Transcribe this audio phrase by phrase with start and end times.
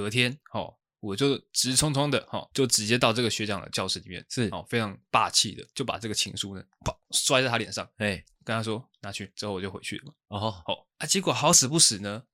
[0.00, 10.12] 隔天哦，我就直冲冲的哦，就直接到这个学长的教室里面，是哦，非常霸气的就把这个情书呢，啪摔在他脸上，哎，跟他说拿去，之后我就回去了嘛。
[10.28, 12.24] 哦，好啊，结果好死不死呢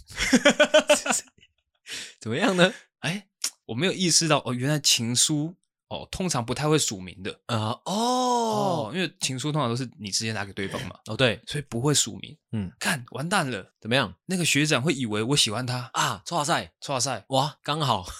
[2.20, 2.74] 怎么样呢？
[2.98, 3.28] 哎，
[3.64, 5.56] 我没有意识到哦，原来情书
[5.88, 12.36] 哦，通常不太会署名的啊、呃，哦，哦，因为情书通常都是你直接拿给对方嘛，哦，对，所以不会署名。
[12.50, 14.14] 嗯，看完蛋了，怎么样？
[14.26, 16.22] 那个学长会以为我喜欢他啊？
[16.26, 18.04] 剉赛，剉赛，哇，刚好。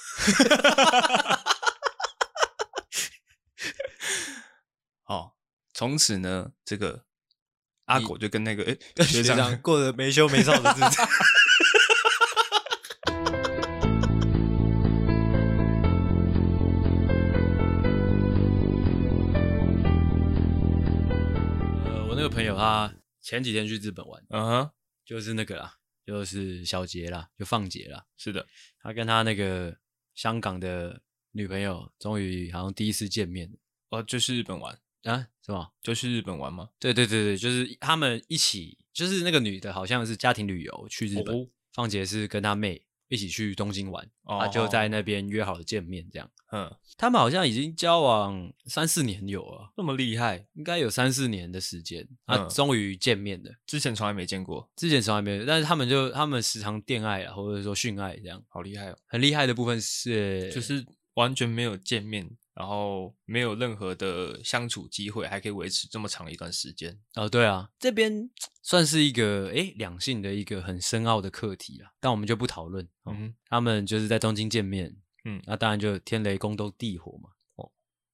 [5.06, 5.32] 哦，
[5.74, 7.04] 从此呢，这个
[7.86, 11.02] 阿狗就跟那个哎学长，学长过着没羞没臊的日子。
[22.56, 24.70] 他前几天去日本玩，嗯哼，
[25.04, 28.06] 就是那个啦，就是小杰啦，就放杰啦。
[28.16, 28.46] 是的，
[28.80, 29.76] 他跟他那个
[30.14, 31.02] 香港的
[31.32, 33.52] 女朋友终于好像第一次见面
[33.90, 35.28] 哦，就去日本玩啊？
[35.44, 35.70] 是吗？
[35.82, 36.70] 就去日本玩吗？
[36.78, 46.30] 对对对对，就是他们一起，就是那个女的好像是家庭旅游去日本，哦、放杰是跟他妹一起去东京玩，哦、他就在那边约好了见面，这样。
[46.52, 53.50] 嗯，他们好像已经交往三四年有了，那么厉害，应该有三四年的时间，啊，终于见面了。
[53.66, 58.98] 之前从来没见过，之前从来没有，但是他们就他们时常恋爱啊，或者说训爱这样，好厉害哦。
[59.06, 60.84] 很厉害的部分是，就是
[61.14, 66.98] 完全没有见面，然后没有任何的相处机会，还可以维持这么长一段时间。
[67.14, 68.30] 哦，对啊，这边
[68.62, 72.88] 算是一个诶两性的一个很深奥的课题啦，但我们就不讨论。
[73.04, 74.96] 嗯哼，他们就是在东京见面。
[75.26, 77.30] 嗯，那当然就天雷公都地火嘛。
[77.56, 77.70] 哦，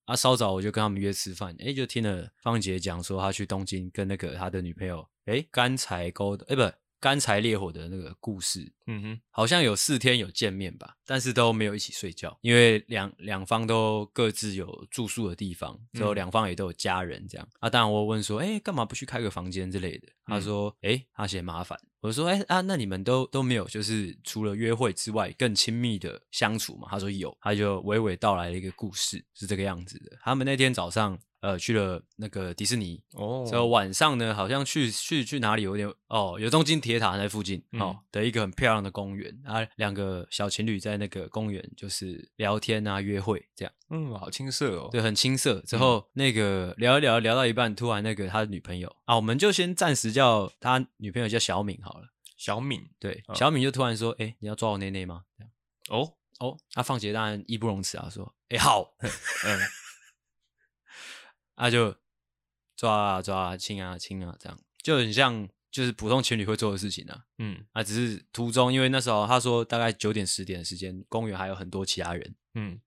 [0.06, 6.62] 啊，稍早我就跟他们约吃饭，诶，就听了方杰讲说他去东京跟那个他的女朋友，诶，干柴勾的，哎，不，
[7.02, 8.72] 干柴烈火的那个故事。
[8.86, 17.48] 嗯哼，好像有四天有见面吧，但是都没有一起睡觉，因为两两方都各自有住宿的地方，之后两方也都有家人这样。
[17.58, 20.08] 啊，当然我问说，哎，干嘛不去开个房间之类的？
[20.24, 21.76] 他说，哎，他嫌麻烦。
[22.00, 26.86] 我说，哎啊，那你们都都没有，就是除了约会之外更亲密的相处嘛？
[26.90, 30.16] 他说有，他就娓娓道来了一个故事，是这个样子的。
[30.22, 45.60] 他们那天早上，呃，去了那个迪士尼，哦，之后晚上呢，好像去去去哪里有点，哦，有东京铁塔在附近，嗯、哦，的一个很漂亮的公园，啊，两个小情侣在那个公园就是聊天啊，约会这样，嗯，好青涩哦，对，很青涩。
[45.62, 52.06] 之后、嗯、那个聊一聊，聊到一半，突然那个他的女朋友啊，我们就先暂时叫他女朋友叫小敏好了。
[52.36, 55.52] 小敏，对，哦、小敏就突然说：“哎、欸，你要抓我内内吗？”这样。
[55.90, 56.14] 哦。
[56.40, 58.94] 哦，那放姐当然义不容辞啊，说：“哎、欸，好。
[58.98, 59.60] ”嗯，
[61.56, 61.96] 那就
[62.76, 67.24] 抓啊抓啊，亲啊亲啊，这样就很像就是普通情侣会做的事情啊。
[67.38, 72.34] 嗯，啊，只是途中，因为那时候他说大概九点十点的时间，公园还有很多其他人。
[72.54, 72.80] 嗯，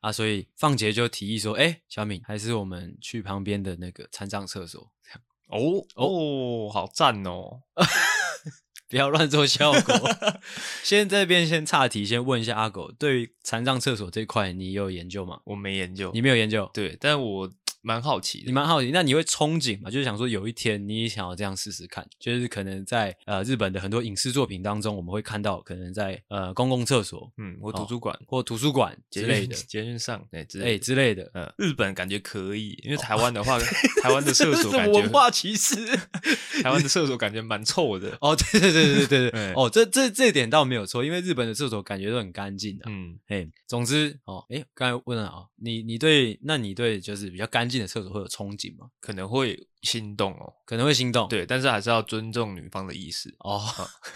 [0.00, 7.62] 啊，所以放杰就提议说：“哎、欸，小敏，还是我们去旁边的那个残障厕所。”这样哦哦，好赞哦。
[8.88, 9.94] 不要乱做效果。
[10.84, 15.40] 先在这边先岔题，先问一下阿狗，对于残障厕所这块，你有研究吗？
[15.44, 17.52] 我没研究，你没有研究，对，但我。
[17.86, 19.88] 蛮好奇的，你蛮好奇，那你会憧憬嘛？
[19.88, 33.62] 就是想说有一天你也想要这样试试看，就是可能在呃日本的很多影视作品当中，我们会看到可能在呃公共厕所，嗯，或图书馆、哦、或图书馆之类的，捷运上，哎之类哎之类的，嗯，日本感觉可以，因为台湾的话，哦、
[34.02, 35.76] 台湾的厕所 感觉文化歧视，
[36.64, 38.18] 台湾的厕所感觉蛮臭的。
[38.20, 39.52] 哦，对对对对对对，对。
[39.54, 48.88] 哦，这这这点倒没有错，因为日本的厕所感觉都很干净的，嗯，哎，总之哦，哎，刚才问了啊，你你对，那你对就是比较干净的厕所会有憧憬吗？
[49.00, 53.62] 可能会心动哦，可能会心动，对，但是还是要尊重女方的意思哦。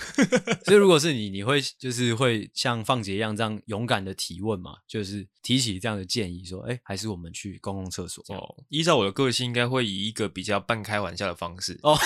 [0.64, 4.76] 所以如果是你，你会就是会像放姐一样这样勇敢的提问嘛？
[4.86, 8.64] 就是提起这样的建议，说，哎，还是我们去公共厕所哦。
[8.68, 11.98] 依照我的个性，应该会以一个比较半开玩笑的方式哦。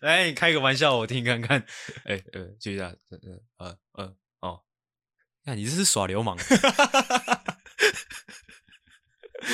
[0.00, 1.64] 来， 你开个玩笑，我听看看。
[2.04, 3.18] 哎呃，就这样，呃
[3.58, 4.60] 呃呃哦，
[5.44, 6.36] 那你这是耍流氓。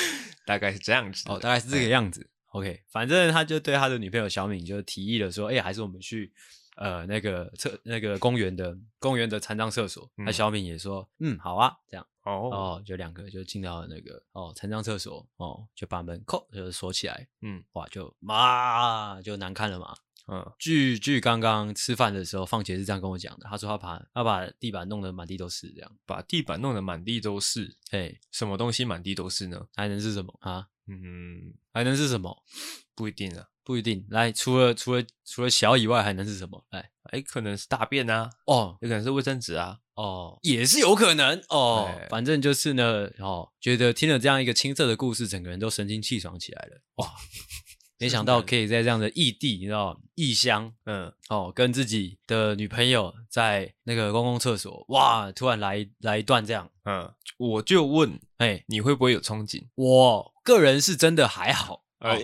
[0.46, 2.20] 大概是这样子哦，大概是这个样子。
[2.20, 6.32] 嗯、OK，反正他就对他的女朋友小敏就提议了说：“哎、欸，还是我们去
[6.76, 10.10] 呃那个厕那个公园的公园的残障厕所。
[10.18, 17.26] 嗯”那小敏也说：“嗯，好啊。”这样哦哦，就两个就进到了那个哦残障厕所哦，就把门扣就是锁起来。
[17.40, 19.94] 嗯，哇，就嘛就难看了嘛。
[20.28, 23.46] 嗯，据据刚刚吃饭的时候，放姐是这样跟我讲的。
[23.50, 27.76] 他说他把他把地板弄得满地都是，这样把地板弄得满地都是。
[27.90, 29.66] 哎，什么东西满地都是呢？
[29.74, 30.68] 还能是什么啊？
[30.86, 32.42] 嗯，还能是什么？
[32.94, 34.06] 不一定啊，不一定。
[34.10, 36.64] 来，除了除了除了小以外，还能是什么？
[36.70, 41.90] 来，哎，可能是大便啊，哦，有可能是卫生纸啊，哦， 也是有可能哦。
[42.08, 47.10] 反正就是呢，哦，觉得听了这样一个青涩的故事，整个人都神清气爽起来了，哇。
[48.02, 57.08] 没想到可以在这样的异地，你知道异乡，嗯，哦，跟自己的女朋友在那个公共厕所，哇，突然来来一段这样，嗯，
[57.38, 59.66] 我就问，哎，你会不会有憧憬？
[59.76, 62.18] 我个人是真的还好，哎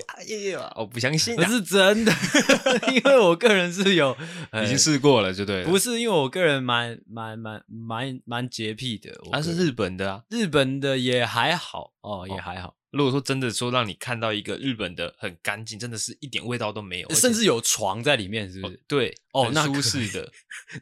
[0.51, 2.13] 呀，我不相信，不是真的，
[2.93, 4.17] 因为我个人是有
[4.65, 12.75] 已经试过了，就对了，不是因为我个人蛮蛮蛮蛮蛮洁癖的，他是日本的啊，日本的也还好，哦，也还好。
[12.91, 18.75] 如果说真的说让你看到一个日本的很干净，真的是一点味道都没有，甚至有床在里面，是不是？
[18.75, 20.33] 哦对，哦，那舒适的，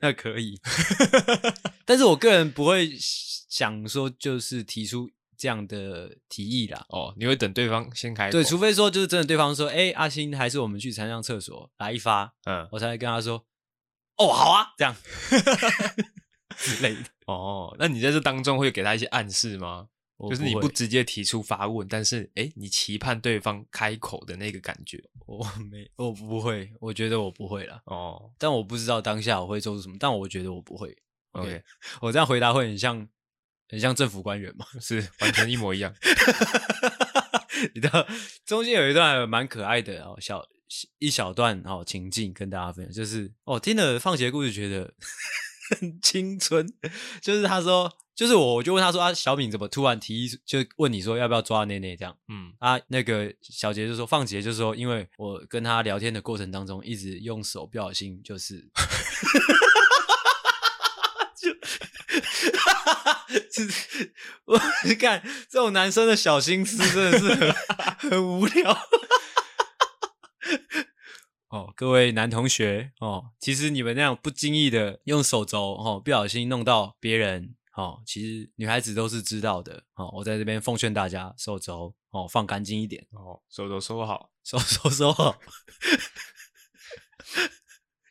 [0.00, 0.60] 那可以。
[1.84, 6.86] 但是我个人不会想说，就是提出这样的提议啦。
[6.90, 13.44] 哦，你会等对方先开口，对，除非说就是真的对方说，哎，阿星，还是我们去残障厕所来一发，嗯，我才会跟他说，
[14.16, 14.94] 哦，好啊，这样
[16.56, 17.00] 之类的。
[17.26, 19.88] 哦，那你在这当中会给他一些暗示吗？
[20.18, 27.82] 就是你不直接提出发问，但是哎，你期盼对方开口的那个感觉， 我没，我不会，我觉得我不会了。
[27.84, 30.96] 哦，但我不知道当下我会做出什么，但我觉得我不会。
[31.32, 31.62] OK，
[32.00, 33.06] 我这样回答会很像，
[33.68, 34.64] 很像政府官员吗？
[34.80, 35.94] 是，完全一模一样。
[37.74, 38.06] 你知道
[38.44, 40.46] 中间有一段蛮可爱的哦，小
[40.98, 44.92] 一小段哦情境跟大家分享，就是哦听了放学故事觉得
[45.70, 46.66] 很青春，
[47.20, 47.92] 就是他说。
[48.16, 58.70] 就是我，我就问他说：“啊，小敏怎么突然提议，就问你说要不要抓内内这样？”嗯，啊，那个小杰就说：“放杰就说，因为我跟他聊天的过程当中，一直用手不小心就是，
[61.36, 61.52] 就，
[63.52, 64.14] 就是
[64.46, 67.52] 我你看这种男生的小心思真的是很
[68.10, 68.78] 很无聊。
[71.48, 79.84] 哦，各位男同学哦，其实你们那样不经意的用手肘哦，不小心弄到别人。”哦，其实女孩子都是知道的。
[79.96, 85.38] 哦，我在这边奉劝大家，手肘哦放干净一点哦，手肘收好，手手收好，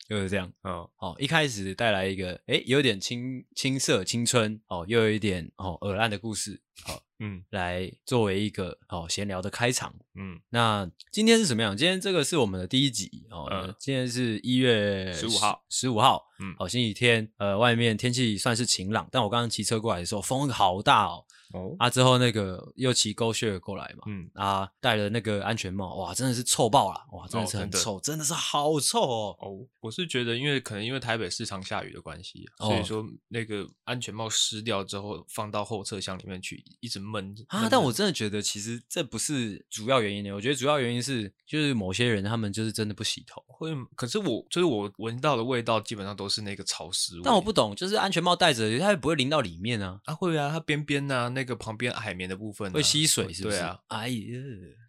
[0.08, 0.54] 就是这样。
[0.62, 6.62] 哦，哦，一开始带来一个，诶，有点青青涩青春，哦，又有一点哦耳烂的故事。
[6.84, 7.02] 好。
[7.20, 9.96] 嗯，来作为一个哦闲聊的开场。
[10.16, 11.76] 嗯，那今天是什么样？
[11.76, 13.48] 今天这个是我们的第一集哦。
[13.50, 16.26] 嗯，今天是一月十五号，十五号。
[16.40, 17.32] 嗯，好，星期天。
[17.38, 21.26] 呃，外面天气算是晴朗，但我刚刚骑车过来的时候，风好大哦。
[21.54, 29.38] 哦，啊，之后那个又骑 GoShare 过来嘛，嗯，啊，戴了那个安全帽，哇，真的是臭爆了，哇，真的是很臭，真的是好臭哦。
[29.40, 37.68] 哦，我是觉得，因为可能因为台北市常下雨的关系，所以说那个安全帽湿掉之后，放到后车厢里面去，一直闷啊。
[37.70, 40.34] 但我真的觉得，其实这不是主要原因的。
[40.34, 43.70] 我觉得主要原因是，就是某些人他们就是真的不洗头，会。
[43.96, 47.22] 可是我就是我闻到的味道，基本上都是那个潮湿味。
[47.24, 50.00] 但我不懂，就是安全帽戴着，它也不会淋到里面啊。
[50.06, 51.30] 啊，会啊，它边边啊。
[51.36, 53.58] 那个旁边海绵的部分、啊、会吸水，是不是？
[53.58, 54.16] 对啊，哎呀，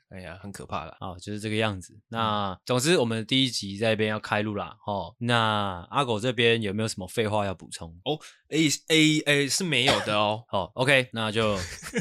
[0.09, 0.97] 哎呀，很可怕了。
[1.01, 1.99] 哦，就是这个样子。
[2.09, 4.77] 那、嗯、总之，我们第一集在这边要开录啦。
[4.87, 7.91] 哦，那阿狗这边有没有什么废话要补充？
[8.05, 8.19] 哦
[8.49, 10.45] ，A A A 是没有的哦。
[10.49, 11.59] 好，OK，那就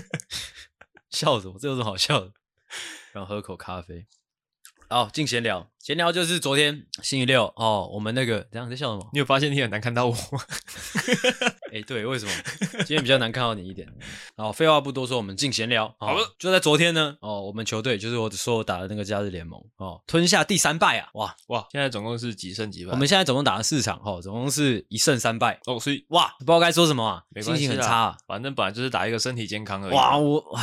[1.09, 1.57] 笑什么？
[1.59, 2.31] 这有什么好笑的？
[3.11, 4.05] 然后喝口咖啡。
[4.87, 5.67] 好，进闲聊。
[5.79, 9.09] 闲聊就是昨天星期六哦，我们那个怎样在笑什么？
[9.13, 10.15] 你有发现你很难看到我？
[11.71, 12.31] 哎、欸，对，为什么？
[12.77, 13.87] 今天比较难看到你一点。
[14.37, 15.93] 好，废话不多说，我们进闲聊。
[15.99, 21.09] 好了，就在昨天呢，哦，我们球队就是我说我打的那个假日联盟哦，吞下第三败啊！
[21.13, 22.91] 哇哇，现在总共是几胜几败？
[22.91, 25.59] 我们现在总共打了四场，哦，总共是一胜三败。
[25.65, 28.17] 哦，所以哇，不知道该说什么啊，心情很差啊。
[28.27, 29.93] 反正本来就是打一个身体健康而已。
[29.93, 30.61] 哇，我哇。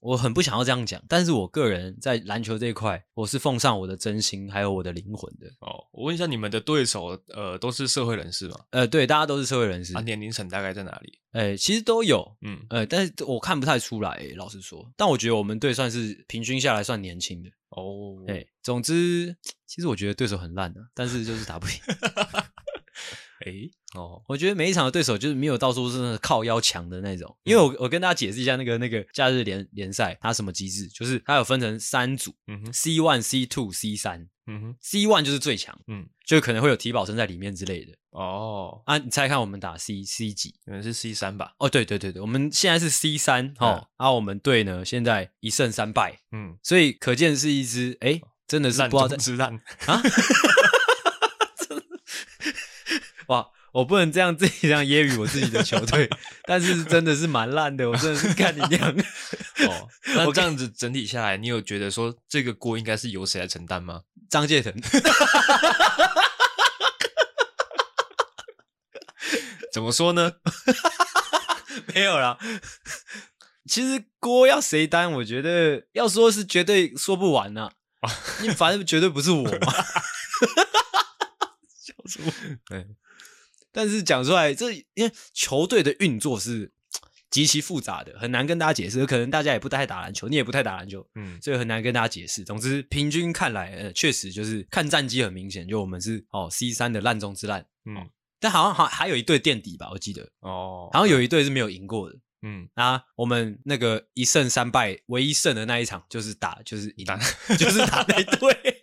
[0.00, 5.46] 我很不想要这样讲，但是我个人在篮球这一块，我是奉上我的真心还有我的灵魂的。
[5.60, 8.58] 哦，我问一下，你们的对手，呃，都是社会人士吗？
[8.70, 9.96] 呃，对，大家都是社会人士。
[9.96, 11.18] 啊，年龄层大概在哪里？
[11.32, 14.90] 哎，其实都有，嗯，呃，但是我看不太出来，老实说。
[14.96, 17.50] 但我觉得我们队算是平均下来算年轻的。
[17.70, 21.74] 哦，哎，总之， 其实我觉得对手很烂的，但是就是打不赢。
[23.46, 23.52] 哎，
[23.94, 37.92] 哦，我觉得每一场的对手就是没有到处是靠腰强的那种，因为我我跟大家解释一下那个那个假日联联赛它什么机制，就是它有分成三组，嗯哼，C one、C two、C 三，嗯哼，C one 就是最强，嗯，就可能会有体保生在里面之类的。
[38.10, 40.54] 哦，啊，你猜看我们打 C C 几？
[40.64, 41.54] 可能是 C 三吧？
[41.58, 49.54] 哦，对对对对，我们现在是 C 三，哦，啊，我们队呢现在一胜三败，嗯，所以可见是一支哎，真的是不知道在烂之烂
[49.86, 50.02] 啊。
[53.28, 56.08] 哇，我不能这样自己这样揶揄我自己的球队，
[56.44, 58.90] 但是真的是蛮烂的，我真的是看你娘。
[59.68, 64.02] 哦，那这样子整体下来，你有觉得说这个锅应该是由谁来承担吗？
[64.30, 64.74] 张介腾。
[69.70, 70.32] 怎么说呢？
[71.94, 72.38] 没有啦。
[73.68, 77.70] 其实锅要谁担，我觉得要说是绝对说不完呐、
[78.00, 78.10] 啊。
[78.40, 79.72] 你反正绝对不是我嘛。
[81.78, 82.32] 笑死我！
[82.66, 82.86] 对。
[83.72, 86.72] 但是讲出来，这因为球队的运作是
[87.30, 89.04] 极其复杂的，很难跟大家解释。
[89.06, 92.44] 可能大家也不太打篮球，你也不太打篮球，嗯，所以很难跟大家解释。
[92.44, 98.08] 总之，平均看来，呃，确实就是看战绩很明显，就我们是哦 C 三的烂中之烂，嗯。
[98.40, 107.18] 但好像还还有一队垫底吧，我记得哦，好像有一队是没有赢过的，嗯啊，我们那个一胜三败，唯一胜的那一场就是打就是赢，打
[107.58, 108.56] 就是打那队。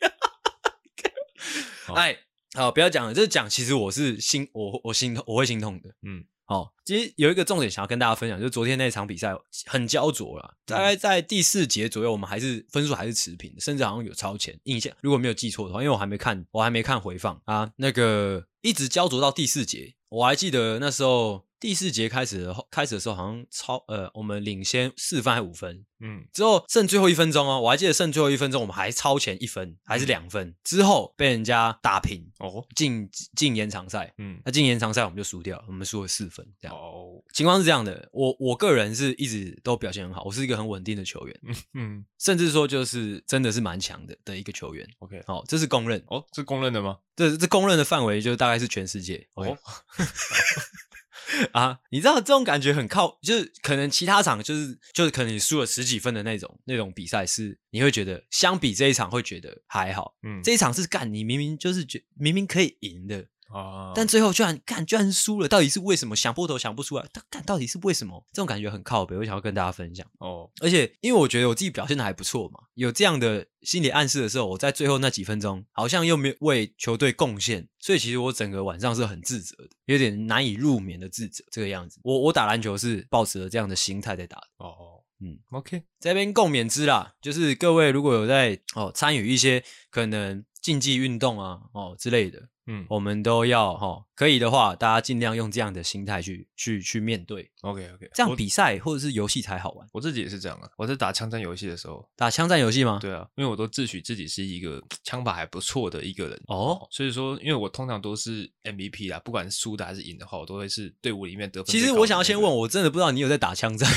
[1.96, 2.18] 哎，
[2.56, 9.36] 好，不要讲了，这讲其实我是心我我心痛，我会心痛的，嗯，好，其实有一个重点想要跟大家分享，就是昨天那场比赛
[9.66, 18.46] 很焦灼了，大概在第四节左右，我们还是分数还是持平，甚至好像有超前，印象如果没有记错的话，因为我还没看，我还没看回放啊，那个。
[18.62, 36.77] 一直焦灼到第四节，我还记得那时候第四节开始的开始的时候，好像超呃，我们领先四分还是五分，嗯，之后剩最后一分钟哦，我还记得剩最后一分钟，我们还超前一分还是两分，嗯、之后被人家打平哦，进进延长赛，嗯，那进延长赛我们就输掉，我们输了四分，这样。
[36.77, 46.01] 哦，情况是这样的，我我个人是一直都表现很好，我是一个很稳定的球员，嗯嗯，甚至说就是真的是蛮强的的一个球员，OK，好，这是公认。
[46.07, 47.00] 哦，这是公认的吗？
[47.15, 49.25] 这这公认的范围就大概是全世界。
[49.36, 49.57] 哦，
[51.54, 63.28] 啊，你知道这种感觉很靠，就是可能其他场就是就是可能你输了十几分的那种那种比赛是你会觉得相比这一场会觉得还好，嗯，这一场是干你明明就是觉明明可以赢的。
[63.54, 63.94] 啊！
[63.96, 66.16] 但最后居然干，居然输了，到底是为什么？
[66.16, 67.06] 想破头想不出来。
[67.14, 68.25] 他干到底是为什么？
[68.34, 70.50] 这种感觉很靠北，我想要跟大家分享哦。
[70.62, 81.44] 而且因为我觉得我自己表现的还不错嘛，有这样的心理暗示的时候，我在最后那几分钟好像又没有为球队贡献，所以其实我整个晚上是很自责的，有点难以入眠的自责。
[81.52, 84.48] 这个样子，我我打篮球是抱持了这样的心态在打的。
[84.58, 92.50] 哦哦，嗯，OK，这边共勉之啦，就是各位如果有在哦参与一些可能竞技运动啊哦之类的。
[92.67, 97.50] 嗯，我们都要哈，可以的话，大家尽量用这样的心态去去去面对。
[97.62, 99.88] OK OK，这样比赛或者是游戏才好玩。
[99.91, 100.69] 我自己也是这样啊。
[100.77, 102.98] 我在打枪战游戏的时候，打枪战游戏吗？
[103.01, 106.88] 对啊，因为我都自诩自己是一个枪法还不错的一个人哦。
[106.89, 111.72] 所以说，因为我通常都是 MVP 啦，不管是输的还是赢的话，我都会是队伍里面得分。
[111.72, 113.88] 其实我想要先问，我真的不知道你有在打枪战。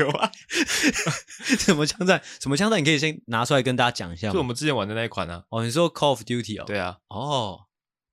[0.00, 0.30] 有啊，
[1.58, 2.20] 什么枪战？
[2.40, 2.80] 什么枪战？
[2.80, 4.32] 你可以先拿出来跟大家讲一下吗？
[4.32, 5.44] 就我们之前玩的那一款呢、啊？
[5.50, 6.64] 哦，你说 Call of Duty 哦？
[6.66, 6.98] 对啊。
[7.08, 7.60] 哦，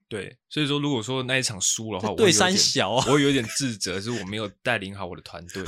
[0.07, 5.63] 对，所以说如果说那一场输的话，对三小啊，我有点自责，是我没有带领好我的团队，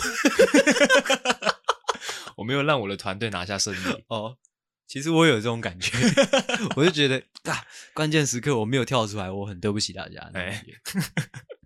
[2.38, 4.06] 我没有让我的团队拿下胜利。
[4.08, 4.38] 哦，
[4.88, 5.92] 其实我有这种感觉，
[6.76, 10.32] 我就觉得啊，关键时刻我没有跳出来，我很对不起大家。
[10.34, 10.64] 哎，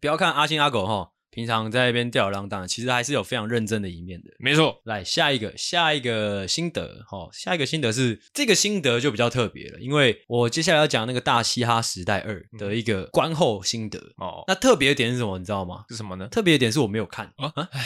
[0.01, 1.11] 不要看阿星阿狗哈。
[1.33, 4.29] 平常在那边吊儿郎当，其实还是有非常认真的一面的。
[4.37, 13.97] 没错，来下一个，下一个心得，哈，下一个心得是这个心得就比较特别了，因为我接下来要讲那个大嘻哈时代二的一个观后心得。
[14.17, 15.39] 哦，那特别的点是什么？
[15.39, 15.85] 你知道吗？
[15.89, 16.27] 是什么呢？
[16.27, 17.33] 特别的点是我没有看。
[17.37, 17.81] 啊，哎，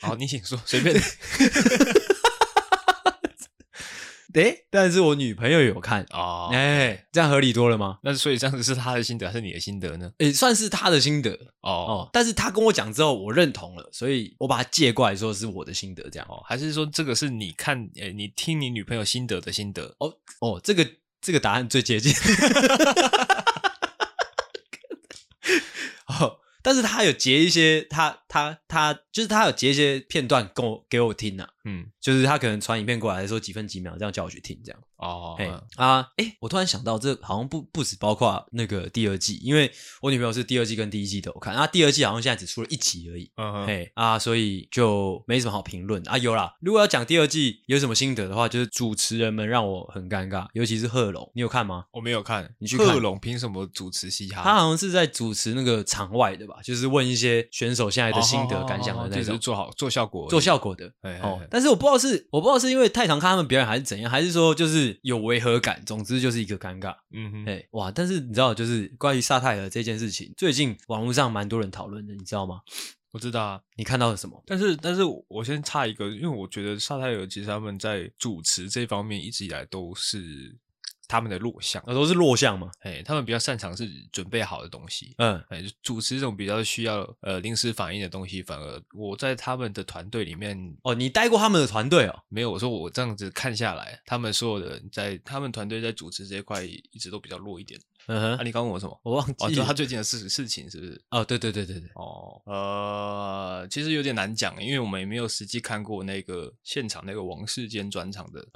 [0.00, 0.94] 好，你请说，随便。
[4.32, 7.98] 对，但是我女朋友有看哦，哎，这样合理多了吗？
[8.02, 10.10] 那所以这样子是他的心得还是你的心得呢？
[10.18, 19.94] 诶，算是她的心得哦哦，但是她跟我讲之后，我认同了，所以我把他借过来说是我的心得，这样哦，还是说这个是你看，诶，你听你女朋友心得的心得？
[19.98, 20.88] 哦哦，这个
[21.20, 22.12] 这个答案最接近，
[26.08, 31.50] 哦，但是他有截一些，他他他就是他有截一些片段跟我给我听呐、啊。
[31.64, 34.80] 嗯，就是他可能传影片过来说几分几秒，这样叫我去听这样。
[35.02, 43.30] 哦，嘿啊，哎，我突然想到，这好像不不止包括那个第二季，因为我女朋友是第二季跟第一季都有看，啊第二季好像现在只出了一集而已。
[43.36, 46.16] 嗯哼，嘿啊，所以就没什么好评论啊。
[46.16, 51.86] 有啦，如果要讲第二季有什么心得的话，就是主持人们让我很尴尬，尤其是贺龙，你有看吗？
[51.90, 52.86] 我没有看，你去看。
[52.86, 54.42] 贺龙凭什么主持嘻哈？
[54.44, 60.86] 他好像是在主持那个场外的吧，就是问一些选手现在的心得感想的那种，就是做好做效果做效果的。
[61.22, 61.40] 哦。
[61.50, 65.82] 但是我不知道是我不知道是因为太常看他们表演还是怎样，还是说就是有违和感。
[65.84, 66.94] 总之就是一个尴尬。
[67.10, 67.90] 嗯哼，哎哇！
[67.90, 72.60] 但是你知道，就是关于萨泰尔这件事情，最近网络上蛮多人讨论的，你知道吗？
[73.12, 74.42] 我知道啊，你看到了什么？
[74.46, 80.56] 但是但是我先插一个，因为我觉得萨泰尔其实他们在主持这方面一直以来都是。
[81.12, 82.70] 他们的弱项，那都是弱项嘛。
[82.80, 85.14] 哎，他们比较擅长是准备好的东西。
[85.18, 92.22] 嗯，哎，主持这种比较需要呃临时反应的东西，反而我在他们的团队里面，哦，你带过他们的团队哦？
[92.30, 97.78] 没有，我说我这样子看下来，他们所有的人在他们团队在主持这一块一直都比较弱一点。
[98.06, 99.00] 嗯哼，啊，你刚问我什么？
[99.04, 99.52] 我忘记了。
[99.52, 101.00] 就他最近的事事情是不是？
[101.10, 101.88] 哦，对对对对对。
[101.94, 108.46] 哦，呃，其实有点难讲，因为我们也没有实际看过那个现场那个王世坚专场的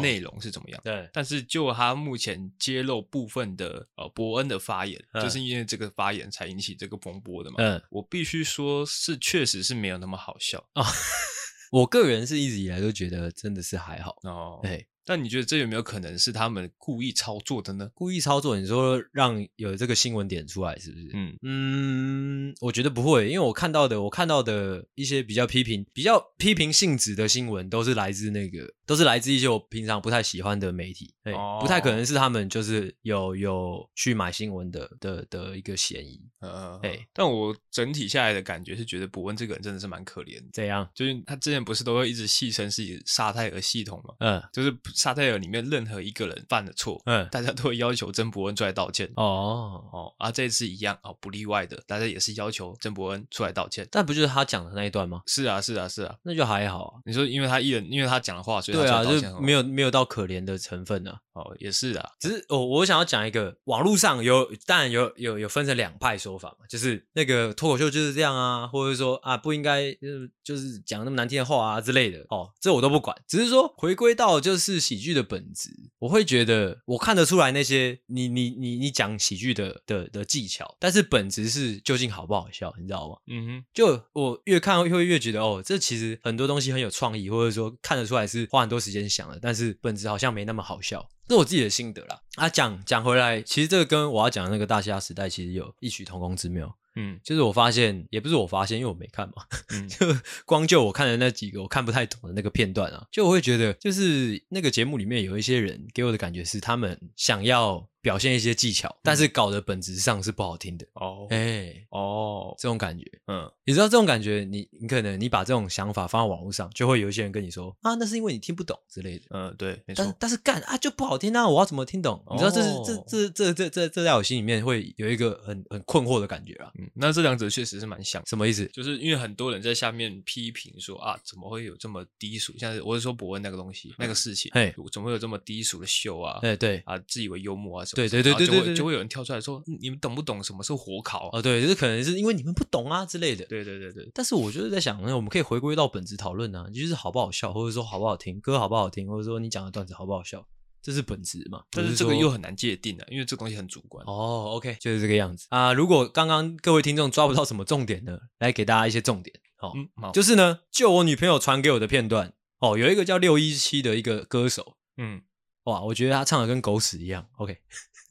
[0.00, 0.80] 内容是怎么样。
[0.82, 1.08] 对。
[1.12, 7.56] 但是就他目前揭露部分的呃伯恩的发言，就是因为这个发言才引起这个风波的嘛。
[7.58, 7.82] 嗯。
[7.90, 10.84] 我必须说是确实是没有那么好笑啊。
[11.72, 14.60] 我个人是一直以来都觉得真的是还好哦。
[14.62, 14.86] 对。
[15.06, 17.88] 但你觉得这有没有可能是他们故意操作的呢？
[17.94, 21.10] 故意操作，你说让有这个新闻点出来，是不是？
[21.14, 36.20] 嗯嗯，我觉得不会，因为我看到的，我看到的一些比较批评、比较批评性质的新闻，都是来自那个，都是来自一些我平常不太喜欢的媒体，对，哦、不太可能是他们就是有有去买新闻的的的一个嫌疑。
[36.40, 40.40] 嗯，对，但我整体下来的感觉是觉得博恩这个人真的是蛮可怜。
[40.52, 40.88] 怎样？
[40.94, 44.14] 就是他之前不是都会一直戏称是沙泰尔系统吗？
[44.20, 44.74] 嗯，就是。
[44.94, 49.10] 沙泰尔里面任何一个人犯了错，嗯，大家都会要求曾伯恩出来道歉。
[49.16, 53.86] 哦哦，啊，这次一样哦，不例外的，大家也是要求曾伯恩出来道歉。
[53.90, 55.22] 但不就是他讲的那一段吗？
[55.26, 57.00] 是啊，是啊，是啊，那就还好啊。
[57.04, 61.12] 你说，因为他一人，因为他讲的话，所以对啊，就没有没有到可怜的成分呢。
[61.36, 72.24] 哦，也是啊，只是我我想要讲一个，网络上有当然有有有分成两派说法嘛，就是那个脱口秀就是这样啊，或者说啊不应该就是就是讲那么难听的话啊之类的。
[72.30, 75.70] 哦，这我都不管，只是说回归到就是喜剧的本质。
[75.98, 83.16] 我会觉得，我看得出来那些你你你你讲喜剧的的的技巧，但是本质是究竟好不好笑，你知道吗？
[83.28, 92.20] 嗯哼，就我越看会越觉得哦，这其实很多东西很有创意，或者说看得出来是花很多时间想的，但是本质好像没那么好笑，这是我自己的心得啦。
[92.36, 96.76] 啊，讲讲回来，其实这个跟我要讲的那个大嘻哈时代其实有异曲同工之妙。
[96.98, 99.44] 嗯，就是我发现，也不是我发现，因为我没看嘛。
[99.68, 100.06] 嗯， 就
[100.46, 107.88] 光就我看的那几个我看不太懂的那个片段啊，就我会觉得，就是那个节目里面有一些人给我的感觉是，他们想要。
[108.06, 111.26] 表现一些技巧，但是搞的本质上是不好听的哦。
[111.30, 119.24] 哎哦，这种感觉，嗯，你知道这种感觉，你你可能你把这种想法放在网络上，就会有一些人跟你说啊，那是因为你听不懂之类的。
[119.30, 120.04] 嗯，对，没错。
[120.04, 122.22] 但但是干啊就不好听啊，我要怎么听懂？
[122.30, 126.70] 你知道这是这这这这这这在我心里面会有一个很很 困惑的感觉啊。
[126.78, 128.24] 嗯，那这两者确实是蛮像。
[128.24, 128.64] 什么意思？
[128.66, 132.56] 就是因为很多人在下面批评说啊，怎么会有这么低俗？
[132.56, 136.38] 像是我是说博恩那个东西那个事情，哎，怎么会有这么低俗的秀啊？
[136.42, 137.95] 哎对啊，自以为幽默啊什么？
[137.96, 138.74] 对对对对对对。
[138.76, 143.44] 就会有人跳出来说：“你们懂不懂什么是火烤？”啊，对，就是可能是因为你们不懂啊之类的。
[143.46, 144.08] 对对对对。
[144.14, 150.46] 但是我就是在想，呢我们可以回归到本质讨论啊，就是好不好笑，或者说好不好听，歌好不好听，或者说你讲的段子好不好笑，
[150.82, 151.62] 这是本质嘛。
[151.70, 154.04] 但是这个又很难界定的，因为这个东西很主观。
[154.06, 155.72] 哦，OK，就是这个样子啊。
[155.72, 159.34] 如果刚刚各位听众抓不到什么重点呢，来给大家一些重点。
[159.58, 165.22] 好，嗯，好，就是呢，就我女朋友传给我的片段，哦，有一个叫六一七的一个歌手，嗯，
[165.66, 167.28] 哇，我觉得他唱的跟狗屎一样。
[167.38, 167.58] OK。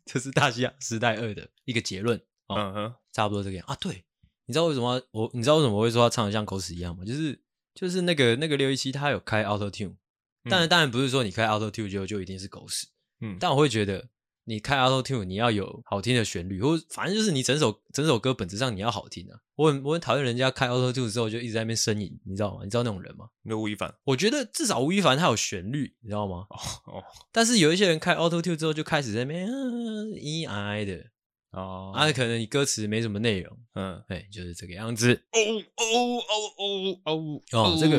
[0.06, 2.16] 这是大西洋时代二的一个结论，
[2.46, 3.76] 哦、嗯哼，差不多这个样啊。
[3.82, 4.06] 对，
[4.46, 5.28] 你知道为什么我？
[5.34, 7.04] 你知道为什么我会说他唱的像狗屎一样吗？
[7.04, 7.42] 就是
[7.74, 9.96] 就是那个那个六一七，他有开 Auto Tune，
[10.48, 12.86] 但是当然不是说你开 Auto Tune 就就一定是狗屎，
[13.22, 14.08] 嗯，但我会觉得
[14.46, 19.40] 你开 Auto Tune，你要有好听的旋律，或反正就是你整首整首歌本质上你要好听啊。
[19.56, 22.62] 我很我很讨厌人家开 Auto Tune 之后就一直在那边呻吟，你知道吗？
[22.64, 23.28] 你知道那种人吗？
[23.44, 26.46] 那吴亦凡，我觉得至少吴亦凡他有旋律，你知道吗？
[26.50, 31.06] 哦哦，但是有一些人开 Auto Tune 之后就开始在那边咿咿呀呀的
[31.52, 35.14] 哦，啊，可能你歌词没什么内容，嗯，对，就是这个样子。
[35.32, 35.40] 哦
[35.78, 35.86] 哦
[36.28, 37.98] 哦哦哦哦，这个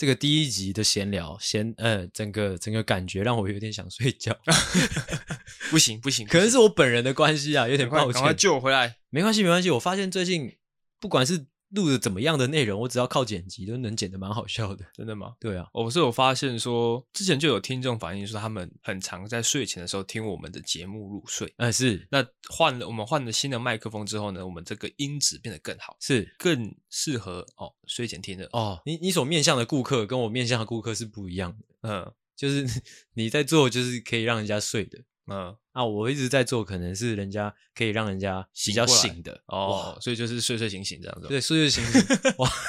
[0.00, 4.34] 这个第一集的闲聊，闲呃，整个整个感觉让我有点想睡觉。
[5.68, 8.14] 不行不行，可能是我本人的关系啊，有点抱歉。
[8.14, 8.96] 赶快救我回来！
[9.10, 10.56] 没关系没关系，我发现最近。
[10.98, 14.84] 不管是录的怎么样的内容，我只要靠剪辑都能剪得蛮好笑的。
[14.92, 15.34] 真的吗？
[15.40, 21.52] 对啊，我是有发现说，之前就有听众反映说，他们很常在睡前的时候听我们的节目入睡。
[21.56, 22.06] 嗯，是。
[22.10, 28.48] 那换了我们换了新的麦克风之后呢，我们这个音质变得更好，是更适合哦睡前听的。
[28.52, 31.66] 哦，你你所面向的顾客跟我面向的顾客是不一样的。
[31.82, 32.66] 嗯，就是
[33.14, 34.98] 你在做就是可以让人家睡的。
[35.30, 41.28] 嗯，啊，我一直在做，可能是人家可以让人家比较醒的哦，所以就是睡睡醒醒这样子。
[41.28, 42.02] 对，睡睡醒醒。
[42.38, 42.50] 哇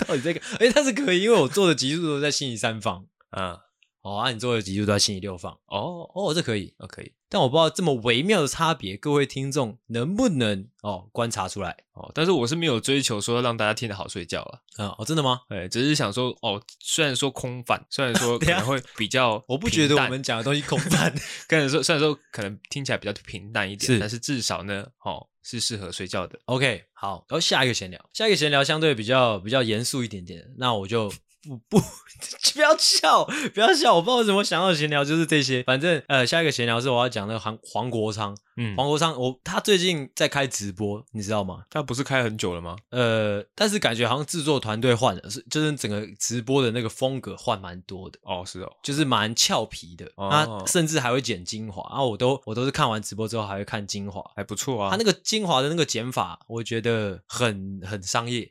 [0.06, 0.40] 到底这个？
[0.58, 3.06] 哎，但是可以，因为我做的集数都在星期三放。
[3.36, 3.58] 嗯，
[4.02, 5.52] 哦，啊，你做的集数都在星期六放。
[5.66, 7.12] 哦哦，这可以，哦可以。
[7.28, 12.10] 但我不知道这么微妙的差别，各位听众能不能哦观察出来哦？
[12.14, 14.62] 但是我是没有追求说让大家听得好睡觉了。
[14.78, 15.42] 嗯，哦，真的吗？
[15.48, 21.14] 哎，只是想说哦，虽然说空泛，虽然说 可能会比较，我不觉得我们讲的东西空泛。
[21.46, 26.36] 跟人说，虽然说可能听起来比较平淡一点，是但是至少呢，哦，是适合睡觉的。
[26.46, 31.12] OK，好，然后下一个闲聊，下一个闲聊相对比较比较严肃一点点，那我就。
[31.42, 31.80] 不不，
[32.54, 33.24] 不要笑，
[33.54, 33.94] 不要笑！
[33.94, 35.62] 我不知道为什么想要闲聊就是这些。
[35.62, 38.36] 反正呃，下一个闲聊是我要讲那个黄黄国昌。
[38.56, 41.64] 嗯，黄国昌，我他最近在开直播，你知道吗？
[41.70, 42.76] 他不是开很久了吗？
[42.90, 48.18] 呃，但是感觉好像制作团队换了，是就是整个直播的那个风格换蛮多的。
[48.22, 50.04] 哦，是哦，就是蛮俏皮的。
[50.16, 54.90] 哦、他甚至还会剪精华，然后我都我都是看完直播之后还会看精华，还不错啊。
[54.90, 58.50] 他那个精华的那个剪法，我觉得很很商业。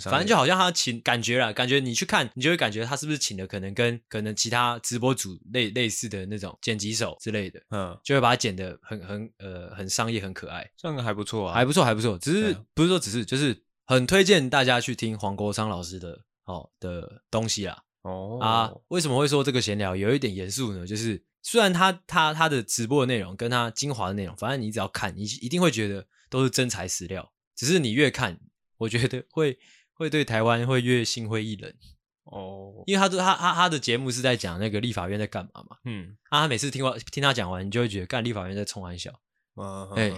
[0.00, 17.84] 反正就好像他请感觉了，感觉你去看，你就会感觉他是不是请的可能跟可能其他直播主类类似的那种剪辑手之类的，嗯，就会把它剪得很很呃很商业很可爱，这样还不错啊，还不错还不错，只是不是说只是就是很推荐大家去听黄国昌老师的哦的东西啦。
[18.02, 20.86] 哦啊，为什么会说这个闲聊有一点严肃呢？
[20.86, 28.38] 就是虽然他他他的直播的内容跟他精华的内容，反正你只要看，你一定会觉得都是真材实料，只是你越看，
[28.76, 29.58] 我觉得会。
[29.98, 31.70] 会对台湾会越心灰意冷
[32.24, 39.20] 哦，因为他都他他他的节目是在讲那个立法院在干嘛嘛，嗯，啊，他每次听完听他讲完，你就会觉得干立法院在冲安小，
[39.56, 40.12] 嗯，哎，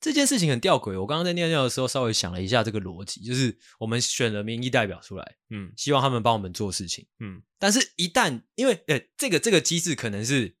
[0.00, 0.98] 这件事情很吊诡。
[0.98, 10.56] 我刚刚在尿尿的时候稍微想了一下这个逻辑，就是我们选了民意代表出来，嗯，希望他们帮我们做事情，嗯，但是一旦因为呃这个这个机制可能是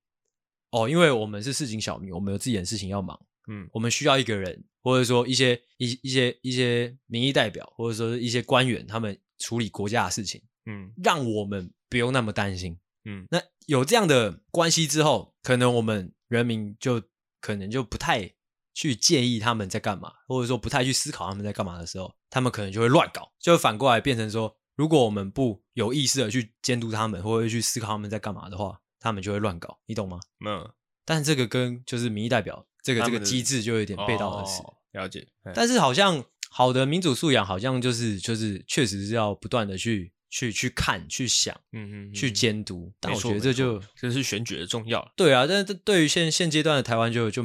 [0.72, 3.18] 哦，因为我们是市井小民，我们有自己的事情要忙。
[3.52, 17.02] 嗯，我们需要一个人，或者说一些一一些一些民意代表，或者说一些官员，他们处理国家的事情，嗯，让我们不用那么担心，嗯，那有这样的关系之后，可能我们人民就
[17.40, 18.32] 可能就不太
[18.72, 30.20] 去介意他们在干嘛，或者说不太去思考他们在干嘛的时候，他们可能就会乱搞，就反过来变成说，如果我们不有意识的去监督他们，或者去思考他们在干嘛的话，他们就会乱搞，你懂吗？
[30.46, 30.72] 嗯，
[31.04, 32.68] 但这个跟就是民意代表。
[32.82, 35.26] 这个这个机制就有点背道而驰，哦，了解。
[35.54, 42.92] 但是好像好的民主素养，好像就是就是确实是要不断的去去去看、去想，嗯嗯，去监督。
[42.98, 45.12] 但我觉得这就这是选举的重要。
[45.16, 47.42] 对啊，但是对于现现阶段的台湾就就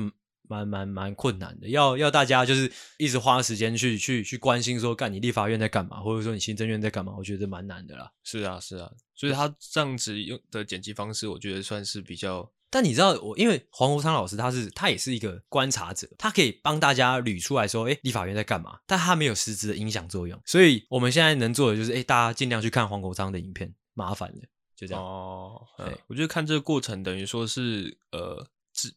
[0.48, 8.12] 蛮蛮蛮困难的，要要大家就是一直花时间去去去关心说，干你立法院在干嘛，或者说你行政院在干嘛，我觉得蛮难的啦。
[8.24, 12.52] 是啊是啊，所以他这样子用的剪辑方式，我觉得算是比较。
[12.76, 18.80] 但你知道我，因为黄国昌老师他是他也是一个观察者，他可以帮大家捋出来说，哎，立法院在干嘛？
[18.86, 24.42] 但他没有实质的影响作用，所以我们现在能做的就是，哎，大家尽量去看黄国昌的影片，麻烦了，
[24.76, 25.02] 就这样。
[25.02, 28.46] 哦，对，我觉得看这个过程等于说是，呃，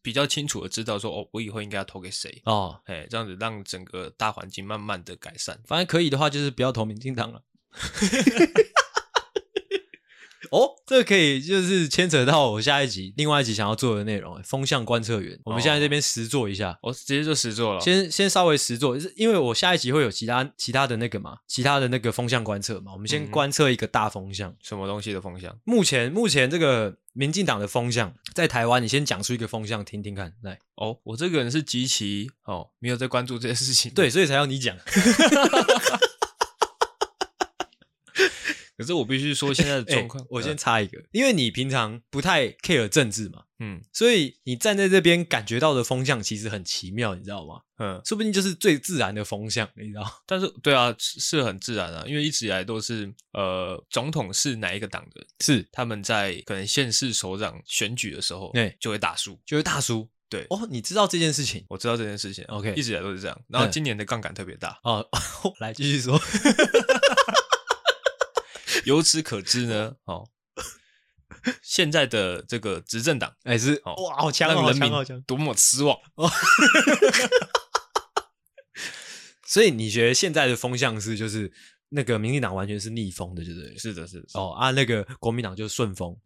[0.02, 5.56] 比较清楚的知道说，哦，我以后应该要投给谁哦，哎，这样子让整个大环境慢慢的改善。
[5.64, 7.44] 反正可以的话，就是不要投民进党了。
[10.50, 15.38] 哦，这个可以就是牵扯到我下一集另外一集想要做的内容，风向观测员。
[15.44, 17.80] 我们现在这边实做一下，我、哦、直接就实做了。
[17.80, 22.92] 先先稍微实做，是因为我下一集会有其他其他的那个嘛，其他的那个风向观测嘛。
[22.92, 25.56] 我们先观测一个大风向，什么东西的风向？
[25.64, 30.32] 目前目前这个民进党的风向在台湾，你先讲出一个风向听听看。
[30.42, 34.76] 来，哦，我这个人是极其哦没有在关注这些事情，对，所以才要你讲。
[38.78, 47.60] 可是我必须说， 现在的状况，我先插一个，因为你平常不太 care 政治嘛，嗯，所以你站在这边感觉到的风向其实很奇妙，你知道吗？
[47.78, 50.04] 嗯，说不定就是最自然的风向，你知道？
[50.26, 60.08] 但是，对啊，是很自然啊，因为一直以来都是，呃，总统是哪一个党的，是他们在可能县市首长选举的时候，对，就会大输，就会大输。
[60.30, 61.64] 对，哦，你知道这件事情？
[61.68, 63.40] 我知道这件事情，OK，一直以来都是这样。
[63.48, 65.02] 然后今年的杠杆特别大哦，
[65.58, 66.20] 来继续说。
[68.86, 70.28] 由此可知呢，哦，
[71.62, 76.30] 现在的这个执政党还是哇，好强，让人民多么失望哦。
[79.46, 81.52] 所以你觉得现在的风向是，就是
[81.88, 83.76] 那个民进党完全是逆风的，对不对？
[83.78, 84.26] 是的，是的。
[84.34, 86.16] 哦啊，那个国民党就是顺风，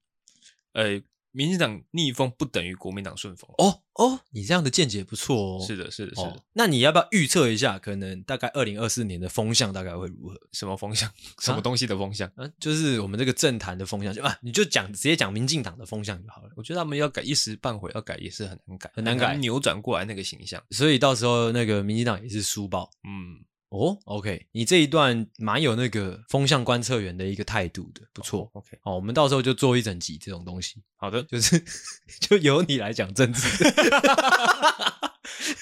[0.72, 1.02] 诶。
[1.32, 5.64] 民进党逆风不等于国民党顺风哦哦，你这样的见解不错哦。
[5.66, 6.28] 是的，是的，是的。
[6.28, 10.34] 哦、那你要不要预测一下，可能大概二零二四年的风向大概会如何？
[10.52, 11.10] 什么风向？
[11.40, 12.30] 什么东西的风向？
[12.36, 16.50] 嗯、啊啊，就是我们这个政坛的风向，就啊，你就讲直接讲民进党的风向就好了。
[16.56, 20.62] 我觉得他们要改一时半会要改也是很难改，很难改，扭转过来那个形象。
[20.70, 22.90] 所以到时候那个民进党也是输爆。
[23.04, 28.50] 嗯，哦，OK，你这一段蛮有那个风向观测员的一个态度的，不错。
[28.52, 30.82] OK，好，我们到时候就做一整集这种东西。
[30.96, 31.58] 好的，就是
[32.20, 33.48] 就由你来讲政治。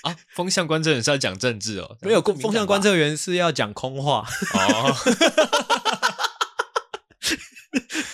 [0.02, 4.26] 啊，风向观测员是要讲政治哦，没有，风向观测员是要讲空话。
[4.54, 4.96] 哦，